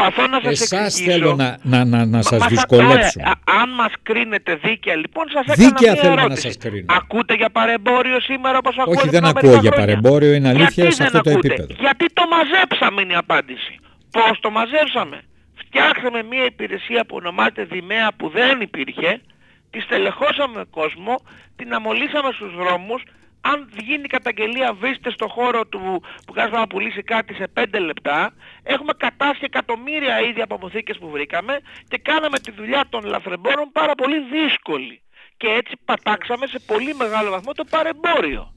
Εσάς 0.43 0.95
θέλω 0.95 1.35
να, 1.35 1.57
να, 1.63 1.85
να, 1.85 2.05
να 2.05 2.23
σας 2.23 2.47
δυσκολέψουμε. 2.47 3.25
Αν 3.45 3.71
μας 3.75 3.93
κρίνετε 4.03 4.59
δίκαια, 4.63 4.97
λοιπόν, 4.97 5.25
σας 5.33 5.57
έκανα 5.57 5.69
Δίκαια 5.69 5.95
θέλουμε 5.95 6.27
να 6.27 6.37
σας 6.37 6.57
κρίνουμε. 6.57 6.95
Ακούτε 6.97 7.35
για 7.35 7.51
παρεμπόριο 7.51 8.21
σήμερα 8.21 8.59
όπως 8.59 8.77
ακούτε. 8.79 9.01
Όχι, 9.01 9.09
δεν 9.09 9.25
ακούω 9.25 9.57
για 9.57 9.71
παρεμπόριο. 9.71 10.33
Είναι 10.33 10.49
αλήθεια 10.49 10.91
σε 10.91 11.03
αυτό 11.03 11.21
το 11.21 11.31
επίπεδο. 11.31 11.75
Γιατί 11.79 12.07
το 12.13 12.23
μαζέψαμε 12.31 13.03
είναι 13.03 13.13
η 13.13 13.17
απάντηση. 13.17 13.75
Πώς 14.11 14.41
το 14.41 14.51
μαζέψαμε; 14.51 15.21
Φτιάξαμε 15.73 16.23
μια 16.23 16.45
υπηρεσία 16.45 17.05
που 17.07 17.17
ονομάζεται 17.17 17.65
Δημαία 17.65 18.13
που 18.13 18.29
δεν 18.29 18.61
υπήρχε, 18.61 19.21
τη 19.71 19.81
στελεχώσαμε 19.81 20.65
κόσμο, 20.71 21.15
την 21.57 21.75
αμολύσαμε 21.75 22.31
στους 22.33 22.55
δρόμους, 22.55 23.03
αν 23.41 23.71
γίνει 23.79 24.09
καταγγελία 24.09 24.73
βίστε 24.73 25.11
στο 25.11 25.29
χώρο 25.29 25.67
του 25.67 26.03
που 26.27 26.33
κάνεις 26.33 26.53
να 26.53 26.67
πουλήσει 26.67 27.03
κάτι 27.03 27.35
σε 27.35 27.47
5 27.55 27.65
λεπτά, 27.81 28.33
έχουμε 28.63 28.93
κατάσχει 28.97 29.45
εκατομμύρια 29.45 30.21
ίδια 30.21 30.45
από 30.45 30.55
αποθήκες 30.55 30.99
που 30.99 31.11
βρήκαμε 31.11 31.59
και 31.89 31.99
κάναμε 31.99 32.39
τη 32.39 32.51
δουλειά 32.51 32.85
των 32.89 33.05
λαθρεμπόρων 33.05 33.73
πάρα 33.73 33.95
πολύ 33.95 34.19
δύσκολη. 34.21 35.03
και 35.37 35.49
έτσι 35.49 35.77
πατάξαμε 35.85 36.47
σε 36.47 36.59
πολύ 36.67 36.95
μεγάλο 36.95 37.31
βαθμό 37.31 37.53
το 37.53 37.65
παρεμπόριο. 37.71 38.55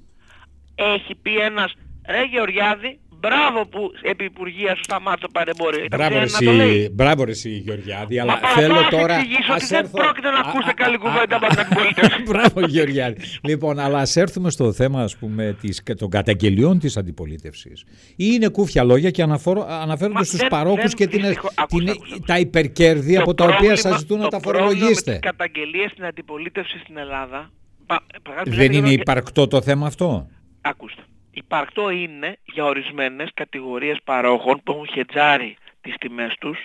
Έχει 0.76 1.16
πει 1.16 1.38
ένας 1.38 1.74
ρε 2.08 2.24
Γεωργιάδη 2.24 3.00
Μπράβο 3.26 3.66
που 3.68 3.92
επί 4.02 4.24
Υπουργεία 4.24 4.76
σου 4.76 4.84
σταμάτησε 4.84 5.26
το 5.26 5.32
παρεμπόριο. 5.32 5.86
Μπράβο 5.92 6.18
εσύ, 6.18 6.90
μπράβο 6.94 7.24
εσύ 7.28 7.50
Γεωργιάδη, 7.50 8.20
αλλά 8.20 8.40
Μα 8.42 8.48
θέλω 8.48 8.74
να 8.76 8.88
τώρα... 8.88 9.14
εξηγήσω 9.16 9.54
ότι 9.54 9.66
δεν 9.66 9.92
πρόκειται 9.92 10.30
να 10.30 10.40
ακούσετε 10.40 10.74
καλή 10.74 10.98
κουβέντα 10.98 11.36
από 11.36 11.48
την 11.48 11.60
αντιπολίτευση. 11.60 12.22
Μπράβο 12.30 12.60
Γεωργιάδη. 12.68 13.18
λοιπόν, 13.44 13.80
αλλά 13.80 14.00
ας 14.00 14.16
έρθουμε 14.16 14.50
στο 14.50 14.74
θέμα 14.74 15.02
ας 15.02 15.18
πούμε, 15.18 15.58
της, 15.62 15.82
των 15.98 16.10
καταγγελιών 16.10 16.80
της 16.80 16.98
αντιπολίτευσης. 16.98 17.84
Ή 18.16 18.26
είναι 18.34 18.48
κούφια 18.48 18.84
λόγια 18.84 19.10
και 19.10 19.22
αναφορώ, 19.22 19.66
αναφέρονται 19.70 20.18
Μα 20.18 20.24
στους 20.24 20.40
δεν- 20.40 20.48
παρόχους 20.48 20.82
δεν- 20.82 20.92
και 20.94 21.08
την, 21.08 21.20
δυστυχώς- 21.22 21.54
την- 21.54 21.64
ακούστε, 21.64 21.92
ακούστε. 21.92 22.18
τα 22.26 22.40
υπερκέρδη 22.40 23.18
από 23.18 23.34
τα 23.34 23.46
οποία 23.46 23.76
σας 23.76 24.00
ζητούν 24.00 24.20
να 24.20 24.28
τα 24.28 24.40
φορολογήσετε. 24.40 24.84
Το 24.90 24.96
πρόβλημα 24.96 25.12
με 25.16 25.20
τις 25.20 25.30
καταγγελίες 25.30 25.92
στην 25.92 26.06
αντιπολίτευση 26.06 26.78
στην 26.84 26.98
Ελλάδα... 26.98 27.52
πα- 27.86 28.04
πραγματικά 28.24 28.44
Δεν 28.58 28.70
μιλάμε 28.70 28.78
είναι 28.78 28.88
για- 28.94 29.02
υπαρκτό 29.02 29.48
το 29.48 29.62
θέμα 29.62 29.88
αυτό; 29.88 30.28
Ακούστε. 30.62 31.02
Υπαρκτό 31.34 31.90
είναι 31.90 32.38
για 32.44 32.66
ορισμένες 32.66 33.30
κατηγορίες 33.34 33.98
παρόχων 34.04 34.62
που 34.64 34.72
έχουν 34.72 34.88
χετζάρει 34.88 35.58
τις 35.82 35.96
τιμές 35.96 36.36
τους. 36.40 36.60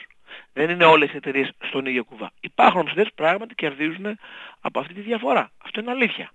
Δεν 0.52 0.70
είναι 0.70 0.84
όλες 0.84 1.12
οι 1.12 1.16
εταιρείες 1.16 1.50
στον 1.68 1.86
ίδιο 1.86 2.04
κουβά. 2.04 2.32
Υπάρχουν 2.40 2.80
όμως 2.80 2.92
εταιρείες 2.92 3.14
που 3.14 3.22
πράγματι 3.22 3.54
κερδίζουν 3.54 4.18
από 4.60 4.80
αυτή 4.80 4.94
τη 4.94 5.00
διαφορά. 5.00 5.50
Αυτό 5.58 5.80
είναι 5.80 5.90
αλήθεια. 5.90 6.32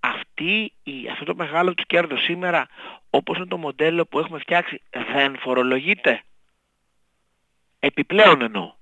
Αυτή, 0.00 0.72
η, 0.82 1.08
αυτό 1.10 1.24
το 1.24 1.34
μεγάλο 1.34 1.74
τους 1.74 1.86
κέρδος 1.86 2.22
σήμερα, 2.22 2.66
όπως 3.10 3.36
είναι 3.36 3.46
το 3.46 3.56
μοντέλο 3.56 4.06
που 4.06 4.18
έχουμε 4.18 4.38
φτιάξει, 4.38 4.82
δεν 5.12 5.38
φορολογείται. 5.38 6.22
Επιπλέον 7.78 8.42
εννοώ. 8.42 8.74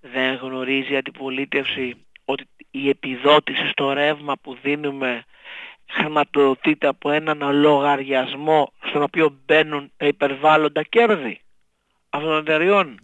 Δεν 0.00 0.34
γνωρίζει 0.34 0.92
η 0.92 0.96
αντιπολίτευση 0.96 2.06
ότι 2.24 2.48
η 2.70 2.88
επιδότηση 2.88 3.68
στο 3.68 3.92
ρεύμα 3.92 4.36
που 4.36 4.54
δίνουμε 4.62 5.24
χρηματοδοτείται 5.90 6.86
από 6.86 7.10
έναν 7.10 7.60
λογαριασμό 7.60 8.72
στον 8.88 9.02
οποίο 9.02 9.38
μπαίνουν 9.46 9.90
τα 9.96 10.06
υπερβάλλοντα 10.06 10.82
κέρδη 10.82 11.40
αυτών 12.10 12.30
των 12.30 12.38
εταιριών. 12.38 13.00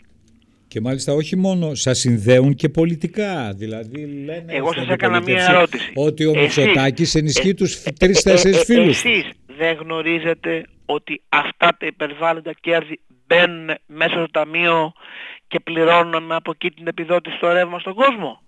Και 0.69 0.81
μάλιστα 0.81 1.13
όχι 1.13 1.37
μόνο 1.37 1.75
σας 1.75 1.99
συνδέουν 1.99 2.55
και 2.55 2.69
πολιτικά. 2.69 3.53
Δηλαδή 3.55 4.07
λένε 4.25 4.45
Εγώ 4.47 4.69
στην 4.69 4.83
σας 4.83 4.93
έκανα 4.93 5.21
μία 5.21 5.35
αντιπολίτευση 5.35 5.55
ερώτηση. 5.57 5.93
Ότι 5.95 6.25
ο 6.25 6.33
Εσείς- 6.37 6.57
Μητσοτάκης 6.57 7.15
ενισχύει 7.15 7.49
ε, 7.49 7.55
τους 7.55 7.85
ε, 7.85 7.91
τρεις-τέσσερις 7.99 8.57
ε, 8.57 8.61
ε, 8.61 8.65
φίλους. 8.65 9.05
Εσείς 9.05 9.31
δεν 9.57 9.77
γνωρίζετε 9.77 10.65
ότι 10.87 11.23
αυτά 11.29 11.77
τα 11.79 11.87
υπερβάλλοντα 11.87 12.53
κέρδη 12.61 13.01
μπαίνουν 13.27 13.71
μέσα 13.87 14.13
στο 14.13 14.31
ταμείο 14.31 14.93
και 15.49 15.61
πληρώνουν 15.61 16.33
από 16.33 16.51
εκεί 16.51 16.71
την 16.71 16.87
επιδότηση 16.87 17.37
στο 17.37 17.53
ρεύμα 17.53 17.79
στον 17.79 17.95
κόσμο; 17.95 18.43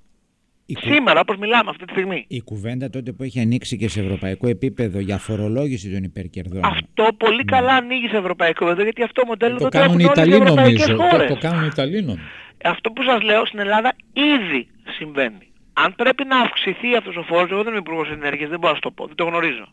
Η, 0.66 0.74
κου- 0.74 0.92
Σήμερα 0.92 1.20
όπως 1.20 1.36
μιλάμε 1.36 1.70
αυτή 1.70 1.84
τη 1.84 1.92
στιγμή. 1.92 2.24
η 2.28 2.40
κουβέντα 2.40 2.90
τότε 2.90 3.12
που 3.12 3.22
έχει 3.22 3.40
ανοίξει 3.40 3.76
και 3.76 3.88
σε 3.88 4.00
ευρωπαϊκό 4.00 4.48
επίπεδο 4.48 4.98
για 4.98 5.18
φορολόγηση 5.18 5.92
των 5.92 6.02
υπερκερδών. 6.02 6.64
Αυτό 6.64 7.08
πολύ 7.16 7.44
καλά 7.44 7.72
ανοίγει 7.74 8.08
σε 8.08 8.16
ευρωπαϊκό 8.16 8.64
επίπεδο 8.64 8.82
γιατί 8.82 9.02
αυτό 9.02 9.22
μοντέλο 9.26 9.52
Ναι. 9.52 9.58
Το 9.58 9.64
το 9.68 9.78
κάνουν 9.78 9.98
οι 9.98 10.04
τρέχουν 10.04 10.18
όλες 10.18 10.28
Ιταλοί 10.30 10.42
ευρωπαϊκές 10.42 10.88
νομίζω. 10.88 10.96
Το, 10.96 11.08
χώρες. 11.16 11.28
το 11.28 11.36
κάνουν 11.48 11.62
οι 11.64 11.68
Ιταλοί 11.72 12.02
νομίζω. 12.02 12.24
Αυτό 12.64 12.90
που 12.90 13.02
σας 13.02 13.22
λέω 13.22 13.46
στην 13.46 13.58
Ελλάδα 13.58 13.92
ήδη 14.12 14.68
συμβαίνει. 14.96 15.46
Αν 15.72 15.94
πρέπει 15.94 16.24
να 16.24 16.38
αυξηθεί 16.40 16.96
αυτός 16.96 17.16
ο 17.16 17.22
φόρος, 17.22 17.50
εγώ 17.50 17.62
δεν 17.62 17.72
είμαι 17.72 17.78
υπουργός 17.86 18.10
ενέργειας, 18.10 18.50
δεν 18.50 18.58
μπορώ 18.58 18.72
να 18.72 18.74
σου 18.78 18.82
το 18.82 18.90
πω, 18.90 19.06
δεν 19.06 19.14
το 19.16 19.24
γνωρίζω. 19.24 19.66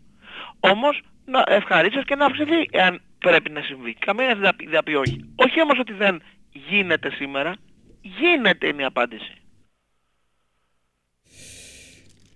Όμως 0.59 1.01
να 1.25 1.43
ευχαρίστως 1.47 2.03
και 2.05 2.15
να 2.15 2.25
αυξηθεί 2.25 2.59
εάν 2.71 3.01
πρέπει 3.19 3.49
να 3.51 3.61
συμβεί. 3.61 3.95
Καμία 4.05 4.27
δεν 4.27 4.43
θα 4.43 4.55
πει, 4.55 4.63
δεν 4.65 4.73
θα 4.73 4.83
πει 4.83 4.93
όχι. 4.93 5.25
Όχι 5.35 5.61
όμως 5.61 5.79
ότι 5.79 5.93
δεν 5.93 6.21
γίνεται 6.69 7.09
σήμερα, 7.11 7.55
γίνεται 8.01 8.67
είναι 8.67 8.81
η 8.81 8.85
απάντηση. 8.85 9.33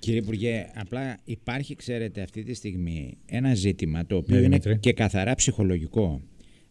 Κύριε 0.05 0.19
Υπουργέ, 0.19 0.65
απλά 0.75 1.17
υπάρχει, 1.23 1.75
ξέρετε, 1.75 2.21
αυτή 2.21 2.43
τη 2.43 2.53
στιγμή 2.53 3.17
ένα 3.25 3.53
ζήτημα 3.55 4.05
το 4.05 4.15
οποίο 4.15 4.35
Ναι, 4.35 4.41
είναι 4.45 4.57
Δημήτρη. 4.57 4.77
και 4.79 4.93
καθαρά 4.93 5.35
ψυχολογικό. 5.35 6.21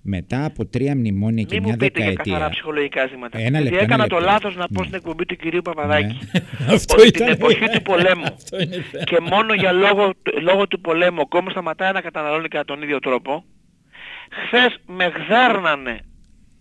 Μετά 0.07 0.45
από 0.45 0.67
τρία 0.67 0.97
μνημόνια 0.97 1.43
και 1.43 1.55
Μην 1.55 1.63
μια 1.63 1.73
μου 1.73 1.77
πείτε 1.79 1.99
για 2.01 2.09
δεκαετία. 2.09 2.33
καθαρά 2.33 2.51
ψυχολογικά 2.51 3.07
ζήματα. 3.07 3.39
Ένα 3.39 3.47
Γιατί 3.49 3.63
λεπτό, 3.63 3.77
ένα 3.77 3.85
έκανα 3.85 4.07
το 4.07 4.15
λεπτό. 4.17 4.31
λάθος 4.31 4.57
να 4.57 4.67
πω 4.69 4.81
Ναι. 4.81 4.87
στην 4.87 4.95
εκπομπή 4.99 5.25
του 5.25 5.37
κυρίου 5.37 5.63
Παπαδάκη. 5.63 6.19
Αυτό 6.75 6.95
ότι 6.99 7.07
ήταν- 7.09 7.27
την 7.27 7.35
εποχή 7.37 7.69
του 7.73 7.83
πολέμου 7.83 8.23
Αυτό 8.35 8.61
είναι 8.61 8.85
θέμα. 8.91 9.05
και 9.05 9.21
μόνο 9.21 9.55
για 9.55 9.73
λόγο, 9.73 10.13
λόγω 10.43 10.67
του 10.69 10.81
πολέμου 10.81 11.19
ο 11.21 11.29
κόμμα 11.29 11.51
σταματάει 11.51 11.93
να 11.93 12.01
καταναλώνει 12.01 12.49
κατά 12.49 12.65
τον 12.65 12.83
ίδιο 12.83 12.99
τρόπο. 12.99 13.45
Χθες 14.47 14.81
με 14.87 15.05
γδέρνανε 15.17 16.01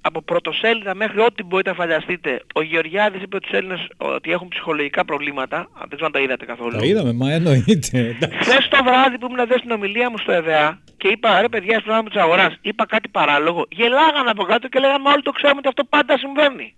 από 0.08 0.22
πρωτοσέλιδα 0.22 0.96
μέχρι 0.96 1.20
ό,τι 1.20 1.44
μπορείτε 1.44 1.70
να 1.70 1.76
φανταστείτε. 1.76 2.42
Ο 2.54 2.62
Γεωργιάδης 2.62 3.22
είπε 3.22 3.38
στους 3.42 3.52
Έλληνες 3.52 3.88
ότι 3.98 4.32
έχουν 4.32 4.48
ψυχολογικά 4.48 5.06
προβλήματα. 5.06 5.58
Αν 5.58 5.86
δεν 5.90 5.90
ξέρω 5.90 6.06
αν 6.06 6.12
τα 6.12 6.20
είδατε 6.20 6.46
καθόλου. 6.46 6.78
Τα 6.78 6.86
είδαμε, 6.86 7.14
μα 7.14 7.32
εννοείται. 7.32 7.98
εντάξει. 7.98 8.38
Χθες 8.40 8.68
το 8.68 8.80
βράδυ 8.84 9.18
που 9.18 9.26
ήμουν 9.26 9.40
εδώ 9.40 9.58
στην 9.58 9.72
ομιλία 9.72 10.10
μου 10.10 10.18
στο 10.18 10.32
ΕΔΕΑ 10.32 10.80
και 10.98 11.08
είπα 11.08 11.42
ρε 11.42 11.50
παιδιά 11.50 11.80
στην 11.80 11.94
μου 11.96 12.10
της 12.10 12.22
αγοράς, 12.22 12.58
είπα 12.62 12.86
κάτι 12.86 13.10
παράλογο. 13.10 13.66
Γελάγανε 13.70 14.30
από 14.30 14.44
κάτω 14.44 14.68
και 14.68 14.80
λέγανε 14.80 15.04
μα 15.04 15.12
όλοι 15.12 15.22
το 15.22 15.32
ξέρουμε 15.32 15.60
ότι 15.60 15.68
αυτό 15.68 15.84
πάντα 15.84 16.18
συμβαίνει. 16.18 16.76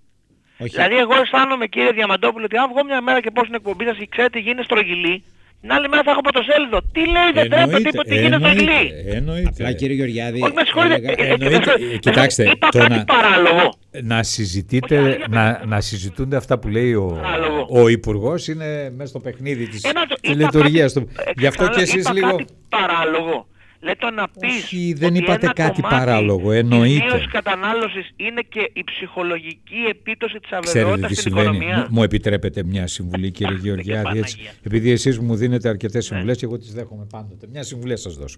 Όχι, 0.58 0.76
Δηλαδή 0.76 0.98
εγώ 0.98 1.16
αισθάνομαι 1.22 1.66
κύριε 1.68 1.92
Διαμαντόπουλο 1.92 2.46
ότι 2.46 2.58
αν 2.58 2.70
βγω 2.70 2.84
μια 2.86 3.02
μέρα 3.02 3.22
και 3.22 3.32
πω 3.32 3.42
στην 3.42 3.54
εκπομπή 3.54 3.86
σας 3.86 3.98
και 3.98 4.08
ξέρετε 4.10 4.40
γίνεται 4.40 4.64
στρογγυλή, 4.64 5.24
την 5.62 5.72
άλλη 5.74 5.88
μέρα 5.90 6.04
θα 6.04 6.12
έχω 6.12 6.22
πρωτοσέλιδο. 6.22 6.80
Τι 6.92 7.00
λέει 7.00 7.30
δεν 7.34 7.50
τρέπεται, 7.50 7.90
είπε 7.90 8.00
ότι 8.00 8.16
γίνεται 8.16 8.36
στρογγυλή. 8.38 8.72
εννοείται, 8.72 9.16
εννοείται. 9.18 9.50
απλά 9.50 9.72
κύριε 9.72 9.96
Γεωργιάδη, 9.96 10.42
Όχι 10.42 10.54
με 10.54 10.62
συγχωρείτε, 10.66 10.94
έλεγα- 10.96 11.12
ε, 11.24 11.28
ε, 11.28 11.34
εννοείται, 11.34 11.72
ε, 11.72 11.84
ε, 11.92 11.94
ε, 11.94 11.98
κοιτάξτε, 11.98 12.44
είπα 12.44 12.68
το 12.70 12.78
κάτι 12.80 12.94
να- 12.96 13.04
παράλογο. 13.06 13.74
να, 14.04 14.24
συζητείτε, 14.24 15.18
να, 15.30 15.62
να 15.66 15.82
συζητούνται 15.82 16.36
αυτά 16.36 16.60
που 16.60 16.68
λέει 16.68 16.94
ο, 16.94 17.20
Παράλογο. 17.22 17.68
ο 17.70 17.88
Υπουργός 17.88 18.48
είναι 18.48 18.90
μέσα 18.96 19.10
στο 19.10 19.20
παιχνίδι 19.20 19.68
της, 19.68 19.84
Ένα 19.84 20.06
το- 20.06 20.16
της 20.22 20.30
είπα 20.32 20.44
λειτουργίας 20.44 20.94
κάτι- 20.94 21.06
του. 21.06 21.12
ε, 21.26 21.32
Γι' 21.38 21.48
αυτό 21.48 21.64
ξαναλέω, 21.64 21.86
και 21.86 21.92
εσείς 21.92 22.02
είπα 22.06 22.14
λίγο... 22.14 22.30
κάτι 22.36 22.46
παράλογο. 22.70 23.48
Λέει 23.86 23.96
το 24.00 24.10
να 24.10 24.30
πεις 24.40 24.64
Όχι, 24.64 24.94
δεν 24.98 25.10
ότι 25.10 25.18
είπατε 25.18 25.46
ένα 25.46 25.54
κάτι 25.54 25.82
κομμάτι 25.82 25.96
παράλογο, 26.06 26.50
της 26.50 26.60
εννοείται. 26.60 27.06
μείωσης 27.06 27.28
κατανάλωσης 27.32 28.12
είναι 28.16 28.42
και 28.50 28.70
η 28.74 28.84
ψυχολογική 28.84 29.80
επίπτωση 29.90 30.40
της 30.40 30.50
Ξέρετε 30.50 30.70
αβεβαιότητας 30.80 31.10
τι 31.10 31.16
στην 31.16 31.32
συμβαίνει. 31.32 31.56
οικονομία. 31.58 31.78
Μου- 31.80 31.88
Μου 31.92 32.04
επιτρέπετε 32.04 32.64
μια 32.64 32.88
συμβουλή, 32.88 33.32
κύριε 33.32 33.58
Γεωργιάδη. 33.58 34.18
Έτσι, 34.20 34.36
Παναγία. 34.36 34.54
επειδή 34.64 34.92
εσείς 34.92 35.20
μου 35.20 35.36
δίνετε 35.36 35.70
αρκετές 35.70 35.96
Ναι. 35.96 36.02
συμβουλές 36.02 36.38
και 36.38 36.46
εγώ 36.46 36.58
τις 36.58 36.74
δέχομαι 36.74 37.06
πάντοτε. 37.10 37.48
Μια 37.52 37.64
συμβουλή 37.64 37.98
σας 37.98 38.16
δώσω. 38.16 38.38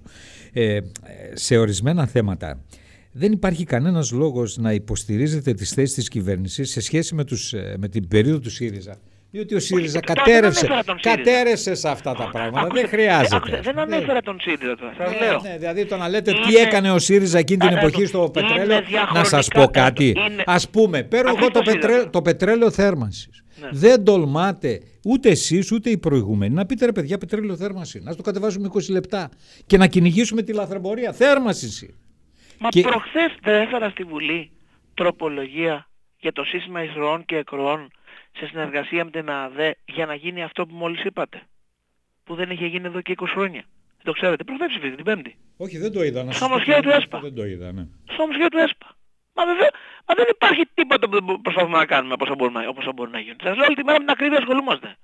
Ε, 0.54 0.80
σε 1.34 1.58
ορισμένα 1.58 2.06
θέματα 2.08 2.64
δεν 3.12 3.32
υπάρχει 3.32 3.64
κανένας 3.64 4.12
λόγος 4.12 4.58
να 4.58 4.74
υποστηρίζετε 4.74 5.54
τις 5.54 5.72
θέσεις 5.74 5.94
της 5.96 6.08
κυβέρνησης 6.08 6.70
σε 6.72 6.82
σχέση 6.82 7.16
με, 7.16 7.24
τους, 7.24 7.54
ε, 7.54 7.76
με 7.80 7.88
την 7.88 8.08
περίοδο 8.08 8.40
του 8.40 8.50
ΣΥΡΙΖΑ. 8.50 8.98
Διότι 9.38 9.56
ο 9.56 9.60
ΣΥΡΙΖΑ 9.60 10.00
τώρα 10.00 10.14
δεν 10.24 10.24
κατέρευσε, 10.24 10.60
ανέφερα 10.66 10.84
τον 10.84 11.00
ΣΥΡΙΖα. 11.00 11.16
κατέρευσε 11.24 11.76
σε 11.76 11.90
αυτά 11.90 12.14
τα 12.14 12.30
πράγματα. 12.32 12.60
Άκουσε, 12.66 12.82
δεν 12.82 12.90
χρειάζεται. 12.90 13.36
άκουσε, 13.36 13.60
δεν 13.64 13.80
ανέφερα 13.80 14.22
τον 14.22 14.38
ΣΥΡΙΖΑ 14.42 14.76
τώρα. 14.76 14.94
Σας 14.98 15.12
Ναι, 15.12 15.26
λέω. 15.26 15.40
ναι, 15.42 15.58
δηλαδή 15.58 15.86
το 15.86 15.98
να 15.98 16.10
λέτε 16.10 16.32
τι 16.32 16.38
Είναι- 16.52 16.60
έκανε 16.60 16.92
ο 16.92 17.00
ΣΥΡΙΖΑ 17.00 17.38
εκείνη 17.40 17.60
την 17.60 17.76
Ε, 17.78 17.80
εποχή 17.80 18.02
ε, 18.02 18.06
στο 18.06 18.20
είναι 18.20 18.30
πετρέλαιο, 18.32 18.80
να 18.80 18.86
διαχρονικά- 18.88 19.24
σας 19.26 19.48
πω 19.48 19.66
κάτι. 19.72 20.08
είναι- 20.08 20.44
Ας 20.46 20.70
πούμε, 20.70 21.04
παίρνω 21.04 21.30
Αφήστε 21.32 21.46
εγώ 21.46 21.54
το, 21.54 21.62
το 21.62 21.70
ΣΥΡΙΖΑ. 21.72 21.88
πετρέ, 21.88 22.10
το 22.10 22.22
πετρέλαιο 22.22 22.72
θέρμανσης. 22.72 23.44
Ναι. 23.62 23.68
Δεν 23.72 24.04
τολμάτε 24.04 24.82
ούτε 25.04 25.30
εσείς 25.30 25.72
ούτε 25.72 25.90
οι 25.90 25.98
προηγούμενοι 25.98 26.54
να 26.54 26.66
πείτε 26.66 26.86
ρε 26.86 26.92
παιδιά 26.92 27.18
πετρέλαιο 27.18 27.56
θέρμανση, 27.56 28.00
να 28.04 28.16
το 28.16 28.22
κατεβάσουμε 28.22 28.68
20 28.68 28.92
λεπτά 28.92 29.30
και 29.66 29.78
να 29.78 29.88
κυνηγήσουμε 29.88 30.42
τη 30.42 30.54
λαθρεμπορία. 30.54 31.14
Θέρμανσης. 31.14 31.90
Μα 32.60 32.70
Και- 32.70 32.82
προχθές 32.82 33.32
δεν 33.42 33.62
έφερα 33.62 33.90
στη 33.90 34.04
Βουλή 34.04 34.52
τροπολογία 34.94 35.88
για 36.20 36.32
το 36.32 36.44
σύστημα 36.44 36.84
εισρωών 36.84 37.26
και 37.26 37.36
εκροών 37.36 37.92
σε 38.38 38.46
συνεργασία 38.48 39.06
με 39.06 39.12
την 39.12 39.30
ΑΔΕ 39.30 39.76
για 39.86 40.06
να 40.06 40.16
γίνει 40.16 40.44
αυτό 40.44 40.66
που 40.66 40.76
μόλις 40.76 41.04
είπατε. 41.04 41.42
Που 42.24 42.36
δεν 42.36 42.50
είχε 42.50 42.66
γίνει 42.66 42.86
εδώ 42.88 43.02
και 43.02 43.14
20 43.18 43.26
χρόνια. 43.28 43.62
Δεν 43.96 44.04
το 44.04 44.12
ξέρετε. 44.12 44.44
Προχθές 44.44 44.68
ψηφίσατε 44.68 44.96
την 44.96 45.06
Πέμπτη. 45.06 45.38
Όχι 45.58 45.78
δεν 45.78 45.92
το 45.92 46.04
είδα. 46.04 46.24
Να 46.24 46.32
Στο 46.32 46.40
σας 46.40 46.42
πω 46.42 46.48
νομοσχέδιο 46.48 46.82
την 46.82 46.90
του 46.90 46.96
αλήθεια, 46.96 47.18
ΕΣΠΑ. 47.18 47.20
Δεν 47.30 47.36
το 47.36 47.46
είδα, 47.46 47.72
ναι. 47.72 47.84
Στο 48.12 48.22
νομοσχέδιο 48.22 48.48
του 48.50 48.58
ΕΣΠΑ. 48.58 48.88
Μα 49.36 49.46
βέβαια, 49.46 49.70
μα 50.08 50.14
δεν 50.16 50.26
υπάρχει 50.30 50.64
τίποτα 50.74 51.06
που 51.10 51.14
δεν 51.14 51.24
μπο- 51.24 51.40
προσπαθούμε 51.42 51.78
να 51.78 51.86
κάνουμε 51.86 52.14
όπως 52.14 52.28
θα 52.28 52.36
μπορούμε, 52.36 52.62
να- 52.62 52.68
όπως 52.68 52.84
θα 52.86 52.92
μπορεί 52.96 53.12
να 53.12 53.20
γίνει. 53.20 53.36
Σας 53.44 53.56
λέω 53.58 53.66
όλη 53.66 53.76
τη 53.76 53.84
μέρα 53.84 53.98
με 53.98 54.04
την 54.06 54.14
ακρίβεια 54.16 54.38
ασχολούμαστε. 54.38 54.96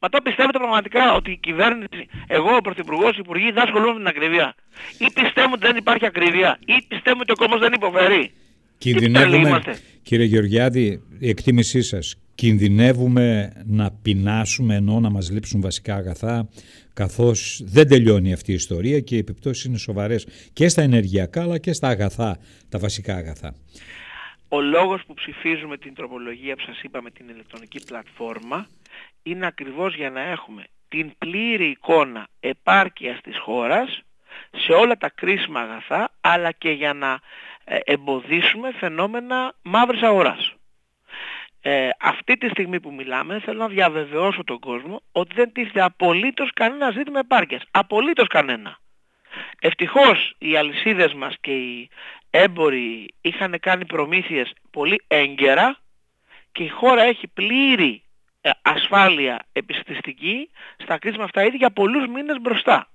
Μα 0.00 0.08
το 0.08 0.18
πιστεύετε 0.22 0.58
πραγματικά 0.58 1.14
ότι 1.14 1.30
η 1.30 1.36
κυβέρνηση, 1.36 2.08
εγώ 2.26 2.56
ο 2.56 2.60
Πρωθυπουργός, 2.60 3.12
οι 3.16 3.18
Υπουργοί 3.26 3.50
δεν 3.50 3.62
ασχολούμαι 3.62 3.92
με 3.92 3.98
την 3.98 4.06
ακρίβεια; 4.06 4.54
Ή 4.98 5.06
πιστεύουμε 5.18 5.54
ότι 5.56 5.66
δεν 5.66 5.76
υπάρχει 5.76 6.06
ακρίβεια, 6.06 6.58
ή 6.66 6.82
πιστεύουμε 6.88 7.22
ότι 7.22 7.32
ο 7.32 7.34
κόμμος 7.42 7.60
δεν 7.60 7.72
υποφέρει; 7.72 8.32
Τρελοί 8.78 8.98
Κινδυνεύουμε, 8.98 9.48
είμαστε. 9.48 9.78
κύριε 10.02 10.24
Γεωργιάδη, 10.24 11.02
η 11.18 11.28
εκτίμησή 11.28 11.82
σας, 11.82 12.16
κινδυνεύουμε 12.34 13.52
να 13.66 13.90
πεινάσουμε 14.02 14.74
ενώ 14.74 15.00
να 15.00 15.10
μας 15.10 15.30
λείψουν 15.30 15.60
βασικά 15.60 15.94
αγαθά, 15.94 16.48
καθώς 16.94 17.60
δεν 17.64 17.88
τελειώνει 17.88 18.32
αυτή 18.32 18.50
η 18.50 18.54
ιστορία 18.54 19.00
και 19.00 19.14
οι 19.14 19.18
επιπτώσεις 19.18 19.64
είναι 19.64 19.78
σοβαρές 19.78 20.26
και 20.52 20.68
στα 20.68 20.82
ενεργειακά 20.82 21.42
αλλά 21.42 21.58
και 21.58 21.72
στα 21.72 21.88
αγαθά, 21.88 22.38
τα 22.68 22.78
βασικά 22.78 23.14
αγαθά. 23.16 23.54
Ο 24.48 24.60
λόγος 24.60 25.04
που 25.06 25.14
ψηφίζουμε 25.14 25.76
την 25.76 25.94
τροπολογία 25.94 26.56
που 26.56 26.62
σας 26.66 26.82
είπα 26.82 27.02
με 27.02 27.10
την 27.10 27.28
ηλεκτρονική 27.28 27.80
πλατφόρμα 27.86 28.66
είναι 29.22 29.46
ακριβώς 29.46 29.94
για 29.94 30.10
να 30.10 30.20
έχουμε 30.20 30.64
την 30.88 31.12
πλήρη 31.18 31.66
εικόνα 31.66 32.28
επάρκειας 32.40 33.20
της 33.20 33.38
χώρας 33.38 34.02
σε 34.50 34.72
όλα 34.72 34.96
τα 34.96 35.10
κρίσιμα 35.14 35.60
αγαθά 35.60 36.12
αλλά 36.20 36.52
και 36.52 36.70
για 36.70 36.92
να 36.92 37.12
ε, 37.12 37.18
εμποδίσουμε 37.66 38.72
φαινόμενα 38.72 39.54
μαύρης 39.62 40.02
αγοράς. 40.02 40.54
ε, 41.60 41.88
αυτή 42.00 42.36
τη 42.36 42.48
στιγμή 42.48 42.80
που 42.80 42.92
μιλάμε 42.92 43.40
θέλω 43.40 43.58
να 43.58 43.68
διαβεβαιώσω 43.68 44.44
τον 44.44 44.58
κόσμο 44.58 45.02
ότι 45.12 45.34
δεν 45.34 45.52
τίθεται 45.52 45.82
απολύτως 45.82 46.50
κανένα 46.54 46.90
ζήτημα 46.90 47.18
επάρκειας. 47.18 47.62
Απολύτως 47.70 48.26
κανένα. 48.26 48.78
Ευτυχώς 49.60 50.34
οι 50.38 50.56
αλυσίδες 50.56 51.14
μας 51.14 51.36
και 51.40 51.50
οι 51.50 51.88
έμποροι 52.30 53.14
είχαν 53.20 53.54
κάνει 53.60 53.86
προμήθειες 53.86 54.52
πολύ 54.70 55.04
έγκαιρα 55.06 55.78
και 56.52 56.62
η 56.62 56.68
χώρα 56.68 57.02
έχει 57.02 57.28
πλήρη 57.28 58.02
ε, 58.40 58.50
ασφάλεια 58.62 59.46
επιστηστική 59.52 60.50
στα 60.76 60.98
κρίσιμα 60.98 61.24
αυτά 61.24 61.44
ήδη 61.44 61.56
για 61.56 61.70
πολλούς 61.70 62.06
μήνες 62.06 62.40
μπροστά. 62.40 62.88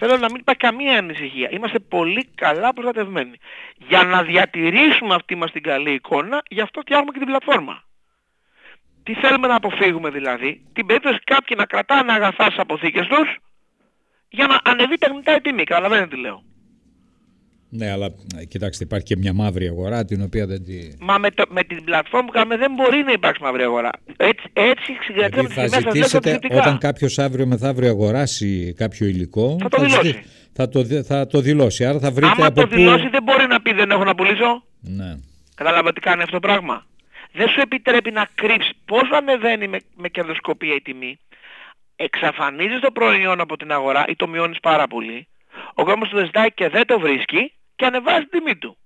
Θέλω 0.00 0.16
να 0.16 0.26
μην 0.26 0.36
υπάρχει 0.40 0.60
καμία 0.60 0.98
ανησυχία. 0.98 1.50
Είμαστε 1.50 1.78
πολύ 1.78 2.24
καλά 2.34 2.72
προστατευμένοι. 2.72 3.36
Για 3.76 4.02
να 4.04 4.22
διατηρήσουμε 4.22 5.14
αυτή 5.14 5.34
μας 5.34 5.50
την 5.50 5.62
καλή 5.62 5.92
εικόνα, 5.92 6.42
γι' 6.48 6.60
αυτό 6.60 6.80
φτιάχνουμε 6.80 7.12
και 7.12 7.18
την 7.18 7.26
πλατφόρμα. 7.26 7.82
Τι 9.02 9.14
θέλουμε 9.14 9.46
να 9.46 9.54
αποφύγουμε 9.54 10.10
δηλαδή, 10.10 10.66
την 10.72 10.86
περίπτωση 10.86 11.18
κάποιοι 11.24 11.56
να 11.60 11.66
κρατάνε 11.66 12.12
αγαθά 12.12 12.44
στις 12.44 12.58
αποθήκες 12.58 13.06
τους, 13.06 13.36
για 14.28 14.46
να 14.46 14.60
ανεβεί 14.64 14.98
τεχνητά 14.98 15.34
η 15.34 15.40
τιμή. 15.40 15.64
Καταλαβαίνετε 15.64 16.08
τι 16.08 16.20
λέω. 16.20 16.42
Ναι, 17.70 17.90
αλλά 17.90 18.06
ε, 18.40 18.44
κοιτάξτε, 18.44 18.84
υπάρχει 18.84 19.06
και 19.06 19.16
μια 19.16 19.32
μαύρη 19.32 19.66
αγορά 19.66 20.04
την 20.04 20.22
οποία 20.22 20.46
δεν 20.46 20.64
τη. 20.64 20.78
Μα 21.00 21.18
με, 21.18 21.30
το, 21.30 21.44
με 21.48 21.62
την 21.62 21.84
πλατφόρμα 21.84 22.26
που 22.26 22.32
κάνουμε 22.32 22.56
δεν 22.56 22.72
μπορεί 22.74 23.02
να 23.02 23.12
υπάρξει 23.12 23.42
μαύρη 23.42 23.62
αγορά. 23.62 23.90
Έτσι, 24.16 24.44
έτσι 24.52 24.92
συγκρατάμε 25.02 25.48
δηλαδή 25.48 25.82
θα 25.82 25.90
ζητήσετε 25.90 26.38
όταν 26.50 26.78
κάποιος 26.78 27.18
αύριο 27.18 27.46
μεθαύριο 27.46 27.90
αγοράσει 27.90 28.74
κάποιο 28.76 29.06
υλικό. 29.06 29.56
Θα 29.60 29.68
το 29.68 29.82
δηλώσει. 29.82 30.22
Θα 30.52 30.68
το, 30.68 30.84
θα 30.84 31.26
το 31.26 31.40
δηλώσει. 31.40 31.84
Άρα 31.84 31.98
θα 31.98 32.10
βρείτε 32.10 32.32
Άμα 32.36 32.46
από 32.46 32.60
το 32.60 32.66
πού... 32.66 32.74
δηλώσει 32.74 33.08
δεν 33.08 33.22
μπορεί 33.22 33.46
να 33.46 33.60
πει 33.60 33.72
δεν 33.72 33.90
έχω 33.90 34.04
να 34.04 34.14
πουλήσω. 34.14 34.64
Ναι. 34.80 35.16
Καταλάβατε 35.54 35.92
τι 35.92 36.00
κάνει 36.00 36.22
αυτό 36.22 36.40
το 36.40 36.40
πράγμα. 36.40 36.86
Δεν 37.32 37.48
σου 37.48 37.60
επιτρέπει 37.60 38.10
να 38.10 38.28
κρύψεις 38.34 38.72
πόσο 38.84 39.14
ανεβαίνει 39.14 39.68
με, 39.68 39.78
με 39.96 40.08
κερδοσκοπία 40.08 40.74
η 40.74 40.80
τιμή. 40.80 41.18
Εξαφανίζεις 41.96 42.80
το 42.80 42.90
προϊόν 42.90 43.40
από 43.40 43.56
την 43.56 43.72
αγορά 43.72 44.04
ή 44.08 44.16
το 44.16 44.28
μειώνεις 44.28 44.58
πάρα 44.60 44.86
πολύ. 44.86 45.28
Ο 45.74 45.84
κόσμος 45.84 46.08
το 46.08 46.24
ζητάει 46.24 46.52
και 46.54 46.68
δεν 46.68 46.86
το 46.86 46.98
βρίσκει 46.98 47.52
και 47.78 47.84
ανεβάζει 47.84 48.24
την 48.26 48.38
τιμή 48.38 48.56
του. 48.56 48.78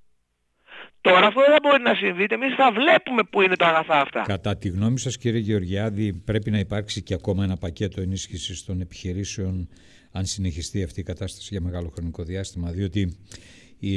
Τώρα 1.01 1.27
αυτό 1.27 1.41
δεν 1.49 1.59
μπορεί 1.63 1.83
να 1.83 1.95
συμβεί, 1.95 2.27
εμείς 2.29 2.55
θα 2.55 2.73
βλέπουμε 2.73 3.23
πού 3.31 3.41
είναι 3.43 3.57
τα 3.57 3.67
αγαθά 3.67 4.01
αυτά. 4.01 4.23
Κατά 4.27 4.57
τη 4.57 4.69
γνώμη 4.69 4.99
σας 4.99 5.19
κύριε 5.19 5.41
Γεωργιάδη 5.41 6.13
πρέπει 6.13 6.51
να 6.51 6.59
υπάρξει 6.59 7.03
και 7.03 7.15
ακόμα 7.15 7.45
ένα 7.45 7.57
πακέτο 7.57 8.01
ενίσχυσης 8.01 8.65
των 8.65 8.81
επιχειρήσεων 8.81 9.69
αν 10.13 10.25
συνεχιστεί 10.25 10.83
αυτή 10.83 11.01
η 11.01 11.03
κατάσταση 11.03 11.49
για 11.51 11.61
μεγάλο 11.61 11.93
χρονικό 11.95 12.23
διάστημα 12.23 12.71
διότι 12.71 13.17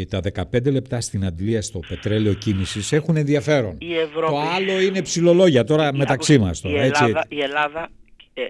τα 0.09 0.21
15 0.53 0.71
λεπτά 0.71 1.01
στην 1.01 1.25
Αντλία 1.25 1.61
στο 1.61 1.79
πετρέλαιο 1.87 2.33
κίνησης 2.33 2.91
έχουν 2.91 3.15
ενδιαφέρον. 3.17 3.77
Η 3.79 3.97
Ευρώπη... 3.97 4.31
Το 4.31 4.39
άλλο 4.39 4.79
είναι 4.81 5.01
ψηλολόγια 5.01 5.63
τώρα 5.63 5.87
η, 5.93 5.97
μεταξύ 5.97 6.37
μας. 6.37 6.61
Τώρα, 6.61 6.75
η 6.75 6.87
Ελλάδα, 6.87 7.19
έτσι. 7.19 7.35
η 7.35 7.41
Ελλάδα 7.41 7.89
ε, 8.33 8.41
ε, 8.41 8.47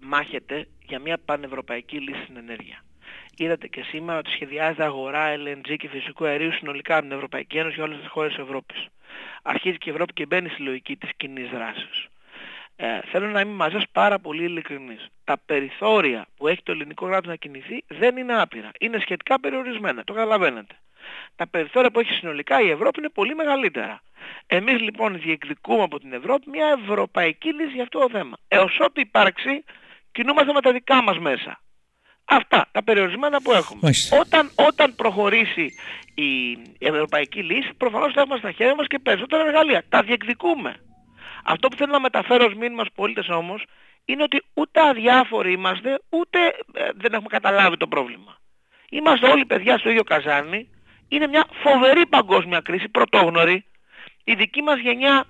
μάχεται 0.00 0.66
για 0.86 1.00
μια 1.00 1.18
πανευρωπαϊκή 1.24 1.96
λύση 1.96 2.22
στην 2.22 2.36
ενέργεια. 2.36 2.84
Είδατε 3.36 3.68
και 3.68 3.82
σήμερα 3.82 4.18
ότι 4.18 4.30
σχεδιάζεται 4.30 4.84
αγορά 4.84 5.34
LNG 5.36 5.76
και 5.76 5.88
φυσικού 5.88 6.24
αερίου 6.24 6.52
συνολικά 6.52 6.96
από 6.96 7.02
την 7.06 7.12
Ευρωπαϊκή 7.16 7.58
Ένωση 7.58 7.74
για 7.74 7.84
όλες 7.84 7.98
τις 7.98 8.08
χώρες 8.08 8.34
της 8.34 8.42
Ευρώπης. 8.42 8.86
Αρχίζει 9.42 9.78
και 9.78 9.90
η 9.90 9.92
Ευρώπη 9.92 10.12
και 10.12 10.26
μπαίνει 10.26 10.48
στη 10.48 10.62
λογική 10.62 10.96
της 10.96 11.10
κοινής 11.16 11.50
δράσης. 11.50 12.08
Ε, 12.76 13.00
θέλω 13.10 13.26
να 13.28 13.40
είμαι 13.40 13.52
μαζί 13.52 13.74
σας 13.74 13.84
πάρα 13.92 14.18
πολύ 14.18 14.44
ειλικρινής. 14.44 15.08
Τα 15.24 15.38
περιθώρια 15.46 16.26
που 16.36 16.48
έχει 16.48 16.62
το 16.62 16.72
ελληνικό 16.72 17.06
κράτος 17.06 17.26
να 17.26 17.36
κινηθεί 17.36 17.84
δεν 17.86 18.16
είναι 18.16 18.40
άπειρα. 18.40 18.70
Είναι 18.80 18.98
σχετικά 18.98 19.40
περιορισμένα. 19.40 20.04
Το 20.04 20.12
καταλαβαίνετε. 20.12 20.74
Τα 21.36 21.46
περιθώρια 21.46 21.90
που 21.90 22.00
έχει 22.00 22.12
συνολικά 22.12 22.60
η 22.60 22.70
Ευρώπη 22.70 22.98
είναι 22.98 23.08
πολύ 23.08 23.34
μεγαλύτερα. 23.34 24.02
Εμείς 24.46 24.80
λοιπόν 24.80 25.20
διεκδικούμε 25.20 25.82
από 25.82 25.98
την 26.00 26.12
Ευρώπη 26.12 26.50
μια 26.50 26.78
ευρωπαϊκή 26.82 27.52
λύση 27.52 27.72
για 27.74 27.82
αυτό 27.82 27.98
το 27.98 28.08
θέμα. 28.08 28.36
Έως 28.48 28.78
ότου 28.80 29.00
υπάρξει 29.00 29.64
κινούμαστε 30.12 30.52
με 30.52 30.60
τα 30.60 30.72
δικά 30.72 31.02
μας 31.02 31.18
μέσα. 31.18 31.60
Αυτά 32.24 32.68
τα 32.72 32.82
περιορισμένα 32.82 33.40
που 33.42 33.52
έχουμε. 33.52 33.90
Όταν, 34.20 34.50
όταν 34.54 34.94
προχωρήσει 34.94 35.74
η 36.14 36.58
ευρωπαϊκή 36.78 37.42
λύση, 37.42 37.70
προφανώς 37.76 38.12
θα 38.12 38.20
έχουμε 38.20 38.38
στα 38.38 38.52
χέρια 38.52 38.74
μας 38.74 38.86
και 38.86 38.98
περισσότερα 38.98 39.46
εργαλεία. 39.46 39.82
Τα 39.88 40.02
διεκδικούμε. 40.02 40.76
Αυτό 41.44 41.68
που 41.68 41.76
θέλω 41.76 41.92
να 41.92 42.00
μεταφέρω 42.00 42.44
ως 42.44 42.54
μήνυμα 42.54 42.82
στους 42.82 42.94
πολίτες 42.94 43.28
όμως, 43.28 43.64
είναι 44.04 44.22
ότι 44.22 44.42
ούτε 44.54 44.80
αδιάφοροι 44.80 45.52
είμαστε, 45.52 46.00
ούτε 46.08 46.38
ε, 46.72 46.88
δεν 46.94 47.12
έχουμε 47.12 47.28
καταλάβει 47.28 47.76
το 47.76 47.86
πρόβλημα. 47.86 48.38
Είμαστε 48.90 49.28
όλοι 49.28 49.44
παιδιά 49.44 49.78
στο 49.78 49.90
ίδιο 49.90 50.02
καζάνι. 50.02 50.68
Είναι 51.08 51.26
μια 51.26 51.44
φοβερή 51.62 52.06
παγκόσμια 52.06 52.60
κρίση, 52.60 52.88
πρωτόγνωρη. 52.88 53.64
Η 54.24 54.34
δική 54.34 54.62
μας 54.62 54.78
γενιά 54.78 55.24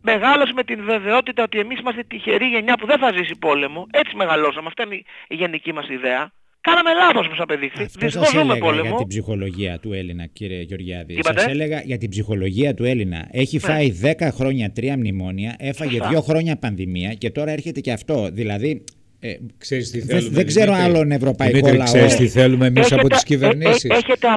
μεγάλωσε 0.00 0.52
με 0.52 0.62
την 0.62 0.84
βεβαιότητα 0.84 1.42
ότι 1.42 1.58
εμείς 1.58 1.80
είμαστε 1.80 2.02
τυχερή 2.02 2.46
γενιά 2.46 2.74
που 2.78 2.86
δεν 2.86 2.98
θα 2.98 3.12
ζήσει 3.16 3.34
πόλεμο. 3.38 3.86
Έτσι 3.90 4.16
μεγαλώσαμε. 4.16 4.66
Αυτή 4.66 4.82
είναι 4.82 5.02
η 5.28 5.34
γενική 5.34 5.72
μας 5.72 5.88
ιδέα. 5.88 6.32
Κάναμε 6.60 6.90
λάθος 6.94 7.26
όπως 7.26 7.40
απεδείχθη. 7.40 7.84
Δυστυχώς 7.84 8.30
ζούμε 8.30 8.56
πόλεμο. 8.56 8.88
για 8.88 8.96
την 8.96 9.06
ψυχολογία 9.06 9.78
του 9.78 9.92
Έλληνα 9.92 10.26
κύριε 10.26 10.60
Γεωργιάδη. 10.60 11.18
Σας 11.22 11.46
έλεγα 11.46 11.80
για 11.80 11.98
την 11.98 12.10
ψυχολογία 12.10 12.74
του 12.74 12.84
Έλληνα. 12.84 13.28
Έχει 13.30 13.56
ναι. 13.56 13.62
φάει 13.62 14.00
10 14.18 14.28
χρόνια 14.32 14.72
τρία 14.72 14.96
μνημόνια, 14.96 15.56
έφαγε 15.58 15.98
2 16.02 16.22
χρόνια 16.22 16.56
πανδημία 16.56 17.14
και 17.14 17.30
τώρα 17.30 17.50
έρχεται 17.50 17.80
και 17.80 17.92
αυτό. 17.92 18.28
Δηλαδή 18.32 18.84
ε, 19.20 19.36
ξέρεις 19.58 19.90
τι 19.90 20.00
θέλουμε, 20.00 20.28
δεν 20.28 20.46
ξέρω 20.46 20.72
άλλον 20.72 21.10
ευρωπαϊκό 21.10 21.54
Δημήτρη, 21.54 21.76
λαό. 21.76 21.86
Ξέρεις 21.86 22.16
τι 22.16 22.28
θέλουμε 22.28 22.66
εμείς 22.66 22.92
από 22.92 23.08
τις 23.08 23.22
κυβερνήσεις. 23.22 23.90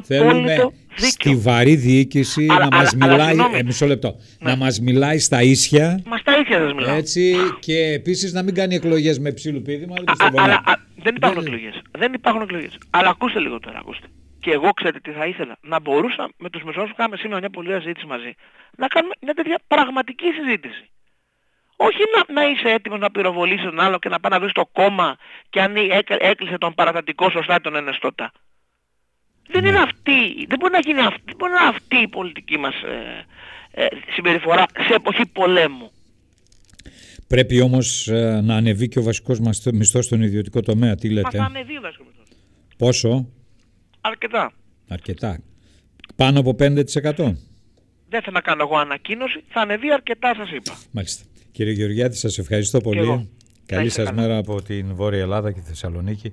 θέλουμε 0.04 0.72
στη 0.94 1.36
βαρύ 1.36 1.76
διοίκηση 1.76 2.46
να 2.46 2.68
μας 2.72 2.94
μιλάει, 2.94 3.36
ε, 3.54 3.62
μισό 3.62 3.86
λεπτό, 3.86 4.16
ναι. 4.40 4.50
να 4.50 4.56
μας 4.56 4.80
μιλάει 4.80 5.18
στα 5.18 5.42
ίσια. 5.42 6.02
Μα 6.06 6.16
στα 6.16 6.38
ίσια 6.40 6.58
σας 6.58 6.72
μιλάω. 6.72 6.96
Έτσι 6.96 7.34
και 7.60 7.78
επίσης 7.78 8.32
να 8.32 8.42
μην 8.42 8.54
κάνει 8.54 8.74
εκλογές 8.74 9.18
με 9.18 9.32
ψήλου 9.32 9.62
πίδημα. 9.62 9.94
Αλλά 10.36 10.62
δεν 11.02 11.14
υπάρχουν 11.16 11.42
εκλογές. 11.46 11.82
Δεν 11.98 12.12
υπάρχουν 12.12 12.42
εκλογές. 12.42 12.78
Αλλά 12.90 13.08
ακούστε 13.08 13.38
λίγο 13.38 13.58
τώρα, 13.58 13.78
ακούστε. 13.78 14.06
Και 14.40 14.50
εγώ 14.50 14.70
ξέρετε 14.70 14.98
τι 15.02 15.10
θα 15.10 15.26
ήθελα. 15.26 15.56
Να 15.62 15.80
μπορούσα 15.80 16.28
με 16.38 16.50
τους 16.50 16.62
μεσόρους 16.62 16.90
που 16.90 16.96
κάναμε 16.96 17.16
σήμερα 17.16 17.38
μια 17.38 17.50
πολλή 17.50 17.72
συζήτηση 17.72 18.06
μαζί 18.06 18.34
να 18.76 18.86
κάνουμε 18.86 19.14
μια 19.20 19.34
τέτοια 19.34 19.58
πραγματική 19.66 20.28
συζήτηση. 20.38 20.84
Όχι 21.88 22.02
να, 22.14 22.42
να 22.42 22.50
είσαι 22.50 22.68
έτοιμος 22.68 22.98
να 22.98 23.10
πυροβολήσεις 23.10 23.64
τον 23.64 23.80
άλλο 23.80 23.98
και 23.98 24.08
να 24.08 24.20
πάει 24.20 24.32
να 24.32 24.40
βρεις 24.40 24.52
το 24.52 24.68
κόμμα 24.72 25.16
και 25.50 25.60
αν 25.60 25.74
έκλεισε 26.18 26.58
τον 26.58 26.74
παρατατικό 26.74 27.30
σωστά 27.30 27.60
τον 27.60 27.76
ενεστώτα. 27.76 28.32
Δεν 29.48 29.64
είναι 29.64 29.78
ναι. 29.78 29.78
αυτή, 29.78 30.46
δεν 30.48 30.58
μπορεί 30.58 30.72
να 30.72 30.78
γίνει 30.78 31.00
αυτή, 31.00 31.22
δεν 31.24 31.36
μπορεί 31.38 31.52
να 31.52 31.58
είναι 31.60 31.68
αυτή 31.68 31.96
η 31.96 32.08
πολιτική 32.08 32.58
μας 32.58 32.74
ε, 32.74 33.26
ε, 33.70 33.86
συμπεριφορά 34.14 34.64
σε 34.88 34.94
εποχή 34.94 35.26
πολέμου. 35.26 35.90
Πρέπει 37.26 37.60
όμως 37.60 38.08
ε, 38.08 38.40
να 38.44 38.56
ανεβεί 38.56 38.88
και 38.88 38.98
ο 38.98 39.02
βασικός 39.02 39.38
μισθός 39.72 40.04
στον 40.04 40.22
ιδιωτικό 40.22 40.60
τομέα. 40.60 40.94
Τι 40.94 41.10
λέτε; 41.10 41.38
Μα 41.38 41.44
θα 41.44 41.50
ανεβεί 41.50 41.76
ο 41.76 41.80
βασικός 41.80 42.06
μισθός. 42.06 42.36
Πόσο; 42.76 43.28
Αρκετά. 44.00 44.52
Αρκετά. 44.88 45.38
Πάνω 46.16 46.40
από 46.40 46.56
5%. 46.58 47.36
Δεν 48.08 48.22
θα 48.22 48.30
να 48.30 48.40
κάνω 48.40 48.62
εγώ 48.62 48.76
ανακοίνωση, 48.76 49.44
θα 49.48 49.60
ανεβεί 49.60 49.92
αρκετά 49.92 50.34
σας 50.34 50.50
είπα. 50.50 50.78
Μάλιστα. 50.90 51.24
Κύριε 51.52 51.72
Γεωργιάδη, 51.72 52.16
σας 52.16 52.38
ευχαριστώ 52.38 52.80
πολύ. 52.80 53.28
Καλή 53.66 53.88
σας 53.88 54.12
μέρα 54.12 54.36
από 54.36 54.62
την 54.62 54.94
Βόρεια 54.94 55.20
Ελλάδα 55.20 55.52
και 55.52 55.60
τη 55.60 55.66
Θεσσαλονίκη. 55.66 56.32